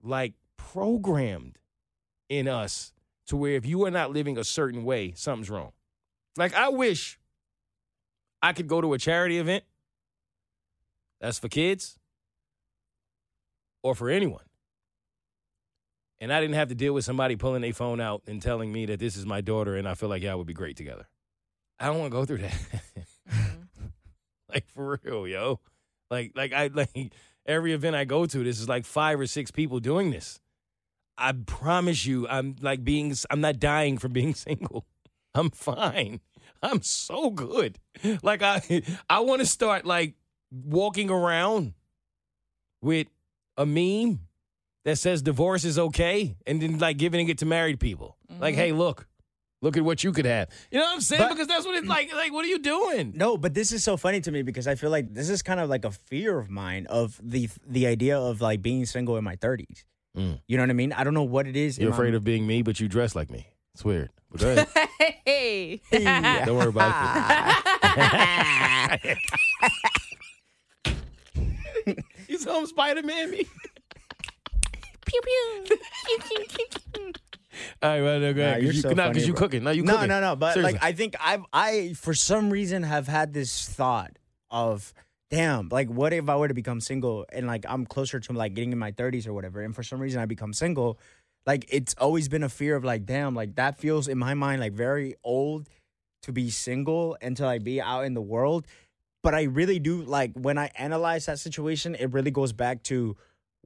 like 0.02 0.34
programmed 0.58 1.60
in 2.30 2.48
us 2.48 2.92
to 3.28 3.38
where 3.38 3.54
if 3.54 3.66
you 3.66 3.86
are 3.86 3.92
not 3.92 4.12
living 4.12 4.40
a 4.40 4.44
certain 4.44 4.84
way, 4.84 5.14
something's 5.16 5.52
wrong. 5.52 5.72
Like, 6.36 6.56
I 6.56 6.70
wish 6.70 7.20
I 8.42 8.54
could 8.54 8.68
go 8.68 8.82
to 8.82 8.94
a 8.94 8.98
charity 8.98 9.38
event 9.38 9.64
that's 11.22 11.38
for 11.38 11.50
kids 11.50 12.00
or 13.84 13.94
for 13.94 14.10
anyone. 14.10 14.47
And 16.20 16.34
I 16.34 16.42
didn't 16.42 16.56
have 16.56 16.70
to 16.70 16.76
deal 16.76 16.94
with 16.94 17.06
somebody 17.06 17.36
pulling 17.36 17.62
their 17.62 17.74
phone 17.74 18.02
out 18.02 18.24
and 18.28 18.42
telling 18.42 18.72
me 18.72 18.86
that 18.88 19.00
this 19.00 19.16
is 19.16 19.26
my 19.26 19.42
daughter 19.42 19.76
and 19.76 19.88
I 19.88 19.94
feel 19.94 20.10
like 20.10 20.24
y'all 20.24 20.38
would 20.38 20.48
be 20.48 20.54
great 20.54 20.76
together. 20.76 21.08
I 21.80 21.88
don't 21.88 22.00
want 22.00 22.12
to 22.12 22.18
go 22.18 22.26
through 22.26 22.40
that. 22.40 22.52
Mm-hmm. 23.32 23.86
like 24.54 24.68
for 24.70 25.00
real, 25.04 25.28
yo. 25.28 25.60
Like 26.10 26.32
like 26.36 26.54
I 26.54 26.68
like 26.68 27.14
every 27.46 27.74
event 27.74 27.96
I 27.96 28.06
go 28.06 28.26
to, 28.26 28.44
this 28.44 28.60
is 28.60 28.68
like 28.68 28.86
five 28.86 29.20
or 29.20 29.28
six 29.28 29.52
people 29.52 29.80
doing 29.80 30.12
this. 30.12 30.40
I 31.18 31.34
promise 31.34 32.06
you, 32.06 32.28
I'm 32.28 32.56
like 32.62 32.84
being 32.84 33.14
I'm 33.30 33.42
not 33.42 33.60
dying 33.60 33.98
from 33.98 34.14
being 34.14 34.34
single. 34.36 34.86
I'm 35.36 35.52
fine. 35.52 36.22
I'm 36.64 36.82
so 36.82 37.30
good. 37.30 37.78
Like 38.24 38.42
I 38.42 38.84
I 39.10 39.20
want 39.20 39.42
to 39.42 39.46
start 39.46 39.86
like 39.86 40.16
walking 40.52 41.10
around 41.10 41.74
with 42.82 43.08
a 43.58 43.66
meme 43.66 44.22
that 44.88 44.98
says 44.98 45.22
divorce 45.22 45.66
is 45.66 45.78
okay 45.78 46.38
and 46.48 46.62
then 46.62 46.80
like 46.80 46.96
giving 46.98 47.28
it 47.28 47.40
to 47.40 47.46
married 47.46 47.78
people. 47.78 48.16
Like, 48.40 48.56
hey, 48.56 48.72
look. 48.72 49.06
Look 49.62 49.76
at 49.76 49.84
what 49.84 50.02
you 50.02 50.14
could 50.14 50.24
have. 50.24 50.48
You 50.72 50.80
know 50.80 50.86
what 50.86 50.94
I'm 50.94 51.02
saying? 51.02 51.22
But- 51.22 51.30
because 51.32 51.48
that's 51.48 51.66
what 51.66 51.76
it's 51.76 51.88
like. 51.88 52.14
Like, 52.14 52.32
what 52.32 52.46
are 52.46 52.48
you 52.48 52.60
doing? 52.60 53.12
No, 53.14 53.36
but 53.38 53.54
this 53.54 53.74
is 53.74 53.84
so 53.84 53.98
funny 53.98 54.22
to 54.22 54.32
me 54.32 54.44
because 54.44 54.66
I 54.66 54.76
feel 54.76 54.90
like 54.90 55.14
this 55.14 55.30
is 55.30 55.42
kind 55.42 55.60
of 55.60 55.68
like 55.70 55.84
a 55.84 55.92
fear 55.92 56.38
of 56.40 56.50
mine 56.50 56.86
of 56.90 57.20
the 57.22 57.50
the 57.68 57.86
idea 57.88 58.18
of 58.18 58.40
like 58.40 58.62
being 58.62 58.86
single 58.86 59.18
in 59.18 59.26
my 59.26 59.36
30s. 59.36 59.84
Mm. 60.16 60.40
You 60.48 60.56
know 60.56 60.64
what 60.64 60.70
I 60.70 60.74
mean? 60.74 60.94
I 60.94 61.04
don't 61.04 61.14
know 61.14 61.24
what 61.24 61.48
it 61.48 61.58
is. 61.58 61.78
You're 61.78 61.88
in 61.88 61.90
my- 61.92 61.96
afraid 61.98 62.14
of 62.16 62.24
being 62.24 62.48
me, 62.48 62.62
but 62.62 62.80
you 62.80 62.88
dress 62.88 63.14
like 63.14 63.30
me. 63.30 63.48
It's 63.74 63.84
weird. 63.84 64.10
But 64.32 64.40
go 64.42 64.52
ahead. 64.54 64.68
Hey. 65.28 65.82
Don't 65.92 66.56
worry 66.58 66.70
about 66.70 67.64
it. 69.04 69.18
you 72.30 72.38
saw 72.38 72.60
him 72.60 72.66
Spider 72.68 73.04
Man 73.04 73.32
me. 73.32 73.46
Pew 75.08 75.22
pew. 75.22 75.66
Pew, 75.68 76.18
pew, 76.20 76.46
pew, 76.50 76.66
pew. 76.94 77.12
All 77.82 77.90
right, 77.90 78.02
right, 78.02 78.22
no, 78.22 78.34
go 78.34 78.42
Nah, 78.52 78.56
you're 78.58 78.66
'Cause 78.68 78.76
you, 78.76 78.82
so 78.82 78.90
nah, 78.90 78.96
funny, 79.06 79.14
'cause 79.16 79.28
you 79.28 79.34
bro. 79.34 79.40
cooking. 79.42 79.64
No, 79.64 79.72
you 79.72 79.84
no, 79.84 79.94
cooking. 79.94 80.10
no, 80.10 80.20
no. 80.22 80.36
But 80.36 80.54
Seriously. 80.54 80.74
like, 80.74 80.84
I 80.84 80.92
think 80.94 81.16
I've 81.20 81.44
I 81.54 81.94
for 81.94 82.14
some 82.14 82.50
reason 82.52 82.84
have 82.84 83.08
had 83.08 83.34
this 83.34 83.68
thought 83.68 84.12
of, 84.52 84.94
damn, 85.32 85.70
like, 85.70 85.90
what 85.90 86.14
if 86.14 86.30
I 86.30 86.36
were 86.36 86.48
to 86.48 86.54
become 86.54 86.80
single 86.82 87.26
and 87.32 87.48
like 87.48 87.66
I'm 87.68 87.86
closer 87.86 88.20
to 88.20 88.34
like 88.34 88.54
getting 88.54 88.72
in 88.72 88.78
my 88.78 88.92
30s 88.92 89.26
or 89.28 89.34
whatever, 89.34 89.62
and 89.62 89.74
for 89.76 89.82
some 89.84 90.00
reason 90.00 90.22
I 90.22 90.26
become 90.26 90.54
single, 90.54 91.00
like 91.48 91.66
it's 91.70 91.96
always 91.98 92.30
been 92.30 92.44
a 92.44 92.50
fear 92.50 92.76
of 92.76 92.84
like, 92.84 93.06
damn, 93.06 93.34
like 93.34 93.56
that 93.56 93.78
feels 93.80 94.08
in 94.08 94.18
my 94.20 94.34
mind 94.36 94.62
like 94.62 94.74
very 94.74 95.16
old 95.24 95.68
to 96.24 96.32
be 96.32 96.50
single 96.50 97.18
and 97.22 97.36
to 97.38 97.46
like 97.46 97.64
be 97.64 97.82
out 97.82 98.02
in 98.06 98.14
the 98.14 98.22
world. 98.22 98.68
But 99.24 99.34
I 99.34 99.44
really 99.44 99.80
do 99.80 100.04
like 100.04 100.32
when 100.36 100.58
I 100.58 100.70
analyze 100.78 101.26
that 101.26 101.40
situation, 101.40 101.96
it 101.96 102.12
really 102.14 102.32
goes 102.32 102.54
back 102.54 102.84
to 102.84 103.18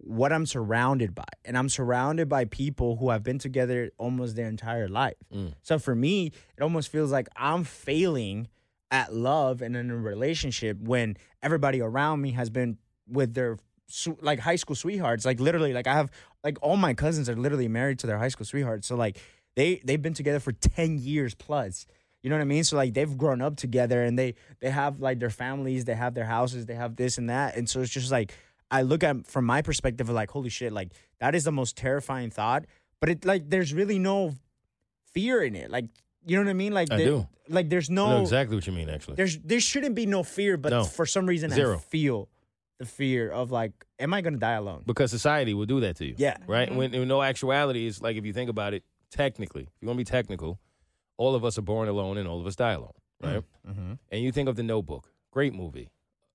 what 0.04 0.34
I'm 0.34 0.46
surrounded 0.46 1.14
by. 1.14 1.24
And 1.46 1.58
I'm 1.58 1.70
surrounded 1.70 2.28
by 2.28 2.46
people 2.46 2.98
who 2.98 3.10
have 3.10 3.24
been 3.24 3.40
together 3.40 3.92
almost 3.98 4.36
their 4.36 4.48
entire 4.48 4.88
life. 4.88 5.16
Mm. 5.34 5.54
So 5.62 5.80
for 5.80 5.96
me, 5.96 6.32
it 6.58 6.64
almost 6.64 6.90
feels 6.90 7.12
like 7.12 7.30
I'm 7.36 7.64
failing 7.64 8.48
at 8.90 9.14
love 9.14 9.62
and 9.62 9.76
in 9.76 9.90
a 9.90 9.96
relationship 9.96 10.78
when 10.82 11.18
everybody 11.42 11.82
around 11.82 12.22
me 12.22 12.32
has 12.32 12.50
been 12.50 12.78
with 13.08 13.34
their 13.34 13.58
like 14.22 14.40
high 14.40 14.56
school 14.56 14.76
sweethearts. 14.76 15.26
Like 15.26 15.40
literally, 15.40 15.74
like 15.74 15.88
I 15.88 15.94
have 15.94 16.12
like 16.44 16.58
all 16.62 16.78
my 16.78 16.94
cousins 16.94 17.30
are 17.30 17.36
literally 17.36 17.68
married 17.68 18.00
to 18.00 18.08
their 18.08 18.18
high 18.18 18.30
school 18.30 18.46
sweethearts. 18.46 18.88
So 18.88 18.96
like 18.96 19.18
they 19.56 19.82
they've 19.84 20.02
been 20.02 20.14
together 20.14 20.40
for 20.40 20.52
10 20.52 21.00
years 21.00 21.36
plus. 21.36 21.86
You 22.24 22.30
know 22.30 22.36
what 22.36 22.44
I 22.44 22.46
mean? 22.46 22.64
So 22.64 22.76
like 22.76 22.94
they've 22.94 23.18
grown 23.18 23.42
up 23.42 23.58
together 23.58 24.04
and 24.04 24.18
they 24.18 24.36
they 24.60 24.70
have 24.70 25.00
like 25.00 25.20
their 25.20 25.30
families, 25.30 25.86
they 25.86 25.96
have 25.96 26.14
their 26.14 26.26
houses, 26.26 26.66
they 26.66 26.76
have 26.76 26.96
this 26.96 27.18
and 27.18 27.30
that. 27.30 27.56
And 27.56 27.70
so 27.70 27.82
it's 27.82 27.92
just 27.92 28.12
like 28.12 28.34
I 28.72 28.84
look 28.84 29.04
at 29.04 29.28
from 29.28 29.46
my 29.46 29.62
perspective 29.62 30.08
of 30.10 30.16
like, 30.16 30.32
holy 30.32 30.50
shit, 30.50 30.72
like 30.74 30.94
that 31.20 31.36
is 31.36 31.44
the 31.44 31.52
most 31.52 31.76
terrifying 31.78 32.32
thought. 32.32 32.66
But 33.00 33.10
it 33.10 33.26
like 33.26 33.50
there's 33.50 33.74
really 33.74 34.00
no 34.00 34.34
fear 35.14 35.44
in 35.44 35.56
it. 35.56 35.70
Like 35.70 35.86
you 36.26 36.38
know 36.38 36.44
what 36.44 36.50
I 36.50 36.54
mean? 36.54 36.74
Like 36.74 36.92
I 36.92 36.98
there- 36.98 37.06
do. 37.06 37.28
Like 37.50 37.70
there's 37.70 37.90
I 37.90 37.94
no 37.96 38.10
know 38.12 38.22
exactly 38.22 38.56
what 38.56 38.66
you 38.66 38.72
mean, 38.72 38.90
actually. 38.90 39.16
there's 39.16 39.38
there 39.40 39.60
shouldn't 39.60 39.94
be 39.96 40.06
no 40.06 40.24
fear, 40.24 40.56
but 40.56 40.70
No. 40.70 40.84
for 40.86 41.06
some 41.06 41.26
reason 41.26 41.50
Zero. 41.50 41.76
I 41.76 41.80
feel 41.80 42.30
the 42.80 42.86
fear 42.86 43.30
of 43.30 43.52
like, 43.52 43.74
am 44.00 44.14
I 44.14 44.22
gonna 44.22 44.38
die 44.38 44.54
alone? 44.54 44.84
Because 44.86 45.12
society 45.12 45.54
will 45.54 45.66
do 45.66 45.82
that 45.82 45.98
to 45.98 46.06
you. 46.06 46.16
Yeah. 46.18 46.38
Right? 46.48 46.74
When 46.74 46.94
in 46.94 47.08
no 47.10 47.22
actuality 47.22 47.88
is 47.88 48.02
like 48.02 48.16
if 48.16 48.26
you 48.26 48.32
think 48.32 48.50
about 48.50 48.74
it, 48.74 48.84
technically, 49.12 49.64
if 49.64 49.70
you're 49.82 49.88
gonna 49.88 49.98
be 49.98 50.06
technical, 50.06 50.60
all 51.18 51.36
of 51.36 51.44
us 51.44 51.58
are 51.58 51.62
born 51.64 51.90
alone 51.90 52.18
and 52.18 52.26
all 52.28 52.40
of 52.40 52.48
us 52.48 52.56
die 52.56 52.72
alone. 52.74 52.94
Right? 53.22 53.44
Mm-hmm. 53.68 53.94
And 54.12 54.24
you 54.24 54.32
think 54.32 54.48
of 54.48 54.56
the 54.56 54.64
notebook. 54.64 55.12
Great 55.32 55.54
movie. 55.54 55.90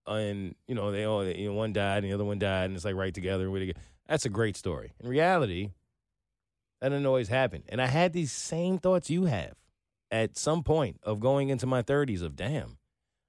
And 0.07 0.55
you 0.69 0.75
know, 0.75 0.90
they 0.90 1.05
all 1.05 1.25
you 1.27 1.49
know, 1.49 1.55
one 1.55 1.73
died 1.73 1.99
and 2.05 2.11
the 2.11 2.14
other 2.14 2.25
one 2.25 2.38
died, 2.38 2.66
and 2.66 2.77
it's 2.77 2.85
like 2.85 2.95
right 2.95 3.14
together 3.14 3.51
and. 3.51 3.75
That's 4.09 4.25
a 4.25 4.29
great 4.29 4.57
story. 4.57 4.92
In 5.01 5.09
reality, 5.09 5.71
that 6.81 6.90
doesn't 6.90 7.07
always 7.07 7.29
happen. 7.29 7.64
And 7.69 7.83
I 7.83 7.87
had 7.87 8.12
these 8.12 8.31
same 8.31 8.79
thoughts 8.79 9.11
you 9.11 9.25
have 9.25 9.55
at 10.11 10.37
some 10.37 10.62
point 10.62 11.01
of 11.03 11.19
going 11.19 11.49
into 11.49 11.66
my 11.66 11.83
thirties 11.83 12.23
of 12.23 12.37
damn, 12.37 12.79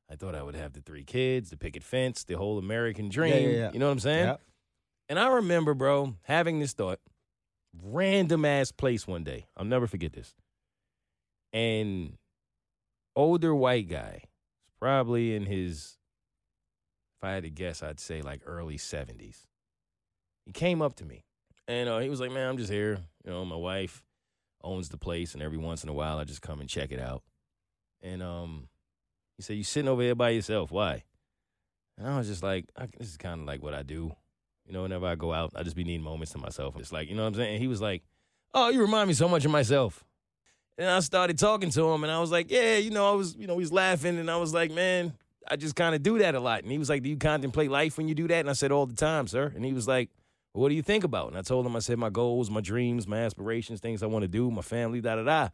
I 0.10 0.16
thought 0.16 0.36
I 0.36 0.44
would 0.44 0.56
have 0.56 0.74
the 0.74 0.82
three 0.82 1.04
kids, 1.04 1.50
the 1.50 1.58
picket 1.58 1.84
fence, 1.84 2.24
the 2.24 2.36
whole 2.36 2.60
American 2.60 3.10
dream. 3.10 3.50
yeah. 3.50 3.72
You 3.74 3.80
know 3.80 3.88
what 3.88 3.94
I'm 3.94 4.00
saying? 4.00 4.36
And 5.10 5.18
I 5.18 5.30
remember, 5.30 5.74
bro, 5.74 6.16
having 6.24 6.60
this 6.60 6.74
thought, 6.74 7.00
random 7.82 8.46
ass 8.46 8.72
place 8.72 9.08
one 9.08 9.24
day. 9.24 9.48
I'll 9.56 9.66
never 9.66 9.88
forget 9.88 10.13
this. 10.13 10.36
And 11.54 12.18
older 13.16 13.56
white 13.56 13.88
guy, 13.90 14.24
probably 14.80 15.34
in 15.34 15.46
his, 15.46 15.98
if 17.18 17.24
I 17.24 17.32
had 17.32 17.44
to 17.44 17.50
guess, 17.50 17.82
I'd 17.82 18.00
say 18.00 18.22
like 18.22 18.42
early 18.46 18.78
70s. 18.78 19.48
He 20.46 20.52
came 20.52 20.82
up 20.82 20.96
to 20.96 21.06
me 21.06 21.26
and 21.68 21.90
uh, 21.90 22.00
he 22.00 22.10
was 22.10 22.20
like, 22.20 22.32
Man, 22.32 22.48
I'm 22.48 22.58
just 22.58 22.72
here. 22.72 23.00
You 23.26 23.32
know, 23.32 23.44
my 23.46 23.56
wife 23.56 24.04
owns 24.64 24.90
the 24.90 24.98
place, 24.98 25.34
and 25.34 25.44
every 25.44 25.58
once 25.58 25.84
in 25.84 25.90
a 25.90 25.94
while 25.94 26.18
I 26.18 26.24
just 26.24 26.42
come 26.42 26.60
and 26.60 26.70
check 26.70 26.92
it 26.92 27.00
out. 27.00 27.24
And 28.02 28.24
um, 28.24 28.70
he 29.36 29.44
said, 29.44 29.58
You 29.58 29.64
sitting 29.64 29.90
over 29.90 30.02
here 30.02 30.16
by 30.16 30.30
yourself. 30.30 30.72
Why? 30.72 31.04
And 31.98 32.08
I 32.08 32.18
was 32.18 32.28
just 32.28 32.44
like, 32.44 32.66
This 32.98 33.10
is 33.10 33.18
kind 33.18 33.42
of 33.42 33.48
like 33.48 33.62
what 33.62 33.74
I 33.74 33.84
do. 33.84 34.14
You 34.66 34.74
know, 34.74 34.84
whenever 34.84 35.06
I 35.06 35.16
go 35.16 35.34
out, 35.34 35.54
I 35.56 35.64
just 35.64 35.76
be 35.76 35.84
needing 35.84 36.04
moments 36.04 36.34
to 36.34 36.38
myself. 36.38 36.76
It's 36.78 36.92
like, 36.92 37.10
you 37.10 37.16
know 37.16 37.24
what 37.24 37.30
I'm 37.30 37.36
saying? 37.36 37.54
And 37.56 37.62
he 37.62 37.68
was 37.68 37.82
like, 37.82 38.04
Oh, 38.54 38.70
you 38.70 38.82
remind 38.82 39.08
me 39.08 39.14
so 39.14 39.28
much 39.28 39.46
of 39.46 39.52
myself. 39.52 40.04
And 40.78 40.90
I 40.90 41.00
started 41.00 41.40
talking 41.40 41.72
to 41.72 41.90
him, 41.90 42.04
and 42.04 42.12
I 42.12 42.20
was 42.20 42.32
like, 42.32 42.50
Yeah, 42.50 42.78
you 42.78 42.92
know, 42.92 43.12
I 43.12 43.16
was, 43.16 43.36
you 43.36 43.48
know, 43.48 43.58
he's 43.58 43.72
laughing, 43.72 44.20
and 44.20 44.32
I 44.32 44.38
was 44.38 44.54
like, 44.54 44.72
Man, 44.72 45.14
I 45.50 45.56
just 45.56 45.76
kind 45.76 45.96
of 45.96 46.04
do 46.04 46.20
that 46.20 46.36
a 46.36 46.40
lot. 46.40 46.64
And 46.64 46.72
he 46.72 46.78
was 46.78 46.90
like, 46.90 47.04
Do 47.04 47.10
you 47.10 47.18
contemplate 47.18 47.72
life 47.72 47.98
when 47.98 48.08
you 48.08 48.16
do 48.16 48.28
that? 48.28 48.40
And 48.40 48.50
I 48.50 48.54
said, 48.54 48.72
All 48.72 48.86
the 48.86 48.96
time, 48.96 49.28
sir. 49.28 49.52
And 49.56 49.64
he 49.64 49.74
was 49.74 49.88
like, 49.88 50.10
well, 50.54 50.64
What 50.64 50.70
do 50.70 50.76
you 50.76 50.82
think 50.82 51.04
about? 51.04 51.30
And 51.30 51.38
I 51.38 51.42
told 51.42 51.66
him, 51.66 51.76
I 51.76 51.80
said, 51.80 51.98
My 51.98 52.10
goals, 52.10 52.50
my 52.50 52.62
dreams, 52.62 53.08
my 53.08 53.20
aspirations, 53.20 53.80
things 53.80 54.04
I 54.04 54.08
want 54.08 54.24
to 54.24 54.28
do, 54.28 54.50
my 54.52 54.62
family, 54.62 55.02
da 55.02 55.16
da 55.16 55.24
da. 55.24 55.50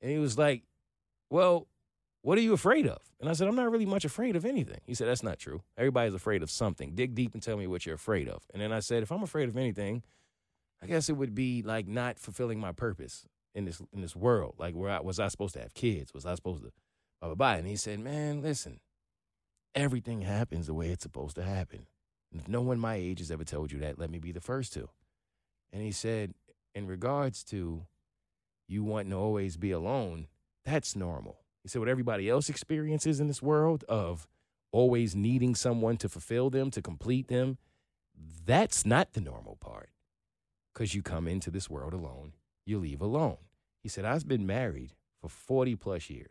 And 0.00 0.10
he 0.10 0.18
was 0.18 0.38
like, 0.38 0.62
Well, 1.30 1.66
what 2.22 2.38
are 2.38 2.42
you 2.42 2.52
afraid 2.52 2.86
of? 2.86 2.98
And 3.20 3.28
I 3.28 3.32
said, 3.32 3.48
I'm 3.48 3.56
not 3.56 3.70
really 3.70 3.86
much 3.86 4.04
afraid 4.04 4.36
of 4.36 4.44
anything. 4.44 4.80
He 4.86 4.94
said, 4.94 5.08
That's 5.08 5.22
not 5.22 5.38
true. 5.38 5.62
Everybody's 5.76 6.14
afraid 6.14 6.42
of 6.42 6.50
something. 6.50 6.94
Dig 6.94 7.14
deep 7.14 7.34
and 7.34 7.42
tell 7.42 7.56
me 7.56 7.66
what 7.66 7.84
you're 7.84 7.96
afraid 7.96 8.28
of. 8.28 8.42
And 8.52 8.62
then 8.62 8.72
I 8.72 8.80
said, 8.80 9.02
If 9.02 9.10
I'm 9.10 9.22
afraid 9.22 9.48
of 9.48 9.56
anything, 9.56 10.02
I 10.82 10.86
guess 10.86 11.08
it 11.08 11.16
would 11.16 11.34
be 11.34 11.62
like 11.62 11.86
not 11.86 12.18
fulfilling 12.18 12.58
my 12.58 12.72
purpose 12.72 13.26
in 13.54 13.64
this 13.64 13.80
in 13.92 14.00
this 14.00 14.16
world. 14.16 14.54
Like, 14.58 14.74
where 14.74 14.90
I, 14.90 15.00
was 15.00 15.20
I 15.20 15.28
supposed 15.28 15.54
to 15.54 15.60
have 15.60 15.74
kids? 15.74 16.12
Was 16.12 16.26
I 16.26 16.34
supposed 16.34 16.62
to 16.62 16.72
blah 17.20 17.28
blah 17.30 17.34
blah? 17.34 17.54
And 17.54 17.66
he 17.66 17.76
said, 17.76 18.00
Man, 18.00 18.42
listen, 18.42 18.80
everything 19.74 20.22
happens 20.22 20.66
the 20.66 20.74
way 20.74 20.88
it's 20.88 21.02
supposed 21.02 21.36
to 21.36 21.42
happen. 21.42 21.86
And 22.30 22.40
if 22.40 22.48
no 22.48 22.62
one 22.62 22.78
my 22.78 22.94
age 22.96 23.18
has 23.18 23.30
ever 23.30 23.44
told 23.44 23.72
you 23.72 23.78
that, 23.80 23.98
let 23.98 24.10
me 24.10 24.18
be 24.18 24.32
the 24.32 24.40
first 24.40 24.72
to. 24.74 24.88
And 25.72 25.82
he 25.82 25.92
said, 25.92 26.34
in 26.74 26.86
regards 26.86 27.44
to 27.44 27.86
you 28.68 28.84
wanting 28.84 29.10
to 29.10 29.16
always 29.16 29.56
be 29.56 29.70
alone, 29.70 30.28
that's 30.64 30.96
normal. 30.96 31.38
He 31.62 31.68
said, 31.68 31.78
what 31.80 31.88
everybody 31.88 32.28
else 32.28 32.48
experiences 32.48 33.20
in 33.20 33.28
this 33.28 33.42
world 33.42 33.84
of 33.88 34.26
always 34.72 35.14
needing 35.14 35.54
someone 35.54 35.96
to 35.98 36.08
fulfill 36.08 36.50
them, 36.50 36.70
to 36.70 36.82
complete 36.82 37.28
them, 37.28 37.58
that's 38.44 38.86
not 38.86 39.12
the 39.12 39.20
normal 39.20 39.56
part. 39.56 39.90
Because 40.72 40.94
you 40.94 41.02
come 41.02 41.28
into 41.28 41.50
this 41.50 41.68
world 41.68 41.92
alone. 41.92 42.32
you 42.64 42.78
leave 42.78 43.00
alone. 43.00 43.38
He 43.82 43.88
said, 43.88 44.04
I've 44.04 44.26
been 44.26 44.46
married 44.46 44.94
for 45.20 45.28
40 45.28 45.76
plus 45.76 46.08
years. 46.08 46.30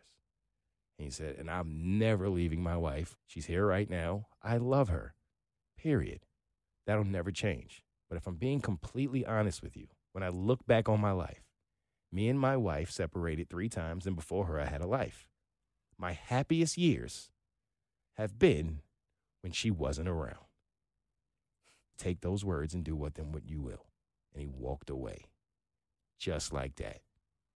He 1.02 1.10
said, 1.10 1.36
and 1.38 1.50
I'm 1.50 1.98
never 1.98 2.30
leaving 2.30 2.62
my 2.62 2.78
wife. 2.78 3.18
She's 3.26 3.46
here 3.46 3.66
right 3.66 3.90
now. 3.90 4.28
I 4.44 4.58
love 4.58 4.90
her. 4.90 5.16
Period. 5.78 6.22
That'll 6.86 7.04
never 7.04 7.32
change. 7.32 7.84
But 8.10 8.18
if 8.18 8.28
I'm 8.28 8.36
being 8.36 8.62
completely 8.62 9.26
honest 9.26 9.64
with 9.64 9.76
you, 9.76 9.88
when 10.12 10.24
I 10.24 10.30
look 10.30 10.66
back 10.66 10.90
on 10.90 11.00
my 11.00 11.12
life, 11.12 11.44
me 12.12 12.28
and 12.28 12.40
my 12.40 12.58
wife 12.58 12.92
separated 12.92 13.50
three 13.50 13.70
times, 13.70 14.06
and 14.06 14.16
before 14.16 14.46
her, 14.46 14.60
I 14.60 14.66
had 14.66 14.82
a 14.82 14.88
life. 14.88 15.28
My 15.98 16.12
happiest 16.12 16.78
years 16.78 17.32
have 18.16 18.38
been 18.38 18.82
when 19.42 19.54
she 19.54 19.72
wasn't 19.72 20.10
around. 20.10 20.46
Take 21.98 22.22
those 22.22 22.44
words 22.44 22.74
and 22.74 22.84
do 22.84 22.96
with 22.96 23.14
them 23.14 23.32
what 23.32 23.50
you 23.50 23.62
will. 23.62 23.86
And 24.34 24.42
he 24.42 24.48
walked 24.48 24.90
away 24.90 25.26
just 26.20 26.52
like 26.52 26.76
that. 26.76 27.02